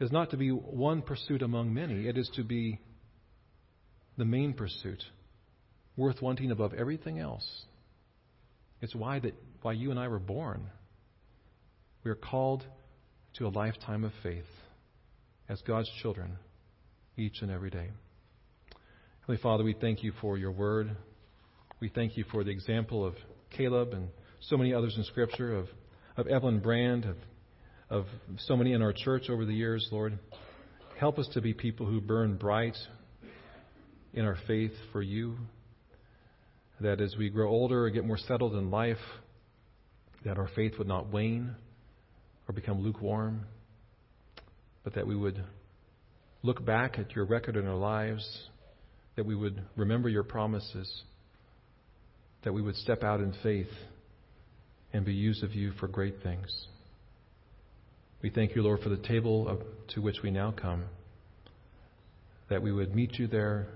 is 0.00 0.12
not 0.12 0.30
to 0.30 0.36
be 0.36 0.50
one 0.50 1.02
pursuit 1.02 1.42
among 1.42 1.74
many. 1.74 2.06
It 2.06 2.16
is 2.16 2.30
to 2.36 2.44
be 2.44 2.78
the 4.16 4.24
main 4.24 4.52
pursuit, 4.52 5.02
worth 5.98 6.22
wanting 6.22 6.50
above 6.52 6.72
everything 6.72 7.18
else. 7.18 7.46
It's 8.80 8.94
why 8.94 9.18
that 9.18 9.34
why 9.60 9.72
you 9.72 9.90
and 9.90 9.98
I 9.98 10.06
were 10.06 10.20
born. 10.20 10.70
We 12.04 12.10
are 12.12 12.14
called 12.14 12.64
to 13.34 13.46
a 13.46 13.48
lifetime 13.48 14.04
of 14.04 14.12
faith 14.22 14.46
as 15.48 15.60
God's 15.62 15.90
children 16.00 16.36
each 17.16 17.42
and 17.42 17.50
every 17.50 17.70
day. 17.70 17.88
Heavenly 19.22 19.42
Father, 19.42 19.64
we 19.64 19.74
thank 19.74 20.04
you 20.04 20.12
for 20.20 20.38
your 20.38 20.52
word. 20.52 20.96
We 21.80 21.88
thank 21.88 22.16
you 22.16 22.24
for 22.30 22.44
the 22.44 22.50
example 22.50 23.04
of 23.04 23.14
Caleb 23.50 23.92
and 23.92 24.08
so 24.40 24.56
many 24.56 24.72
others 24.72 24.94
in 24.96 25.04
Scripture, 25.04 25.56
of, 25.56 25.66
of 26.16 26.28
Evelyn 26.28 26.60
Brand, 26.60 27.04
of, 27.04 27.16
of 27.90 28.06
so 28.38 28.56
many 28.56 28.72
in 28.72 28.82
our 28.82 28.92
church 28.92 29.28
over 29.28 29.44
the 29.44 29.52
years, 29.52 29.88
Lord. 29.90 30.18
Help 31.00 31.18
us 31.18 31.28
to 31.34 31.40
be 31.40 31.52
people 31.52 31.86
who 31.86 32.00
burn 32.00 32.36
bright 32.36 32.76
in 34.14 34.24
our 34.24 34.36
faith 34.46 34.72
for 34.92 35.02
you. 35.02 35.36
That 36.80 37.00
as 37.00 37.16
we 37.16 37.28
grow 37.28 37.48
older 37.48 37.86
and 37.86 37.94
get 37.94 38.06
more 38.06 38.18
settled 38.18 38.54
in 38.54 38.70
life, 38.70 38.98
that 40.24 40.38
our 40.38 40.48
faith 40.54 40.74
would 40.78 40.86
not 40.86 41.12
wane 41.12 41.54
or 42.48 42.54
become 42.54 42.80
lukewarm, 42.80 43.46
but 44.84 44.94
that 44.94 45.06
we 45.06 45.16
would 45.16 45.42
look 46.42 46.64
back 46.64 46.98
at 46.98 47.14
your 47.14 47.24
record 47.24 47.56
in 47.56 47.66
our 47.66 47.76
lives, 47.76 48.48
that 49.16 49.26
we 49.26 49.34
would 49.34 49.60
remember 49.76 50.08
your 50.08 50.22
promises, 50.22 51.02
that 52.44 52.52
we 52.52 52.62
would 52.62 52.76
step 52.76 53.02
out 53.02 53.20
in 53.20 53.34
faith 53.42 53.70
and 54.92 55.04
be 55.04 55.12
used 55.12 55.42
of 55.42 55.54
you 55.54 55.72
for 55.80 55.88
great 55.88 56.22
things. 56.22 56.66
We 58.22 58.30
thank 58.30 58.54
you, 58.54 58.62
Lord, 58.62 58.80
for 58.80 58.88
the 58.88 58.96
table 58.96 59.62
to 59.94 60.00
which 60.00 60.22
we 60.22 60.30
now 60.30 60.52
come, 60.52 60.84
that 62.48 62.62
we 62.62 62.72
would 62.72 62.94
meet 62.94 63.18
you 63.18 63.26
there 63.26 63.66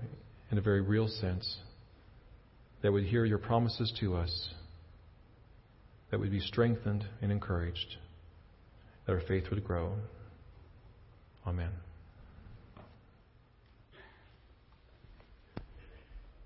in 0.51 0.57
a 0.57 0.61
very 0.61 0.81
real 0.81 1.07
sense, 1.07 1.57
that 2.83 2.91
would 2.91 3.05
hear 3.05 3.25
your 3.25 3.39
promises 3.39 3.91
to 4.01 4.15
us, 4.15 4.49
that 6.11 6.19
would 6.19 6.29
be 6.29 6.41
strengthened 6.41 7.05
and 7.21 7.31
encouraged, 7.31 7.97
that 9.07 9.13
our 9.13 9.21
faith 9.21 9.45
would 9.49 9.63
grow. 9.63 9.93
Amen. 11.47 11.71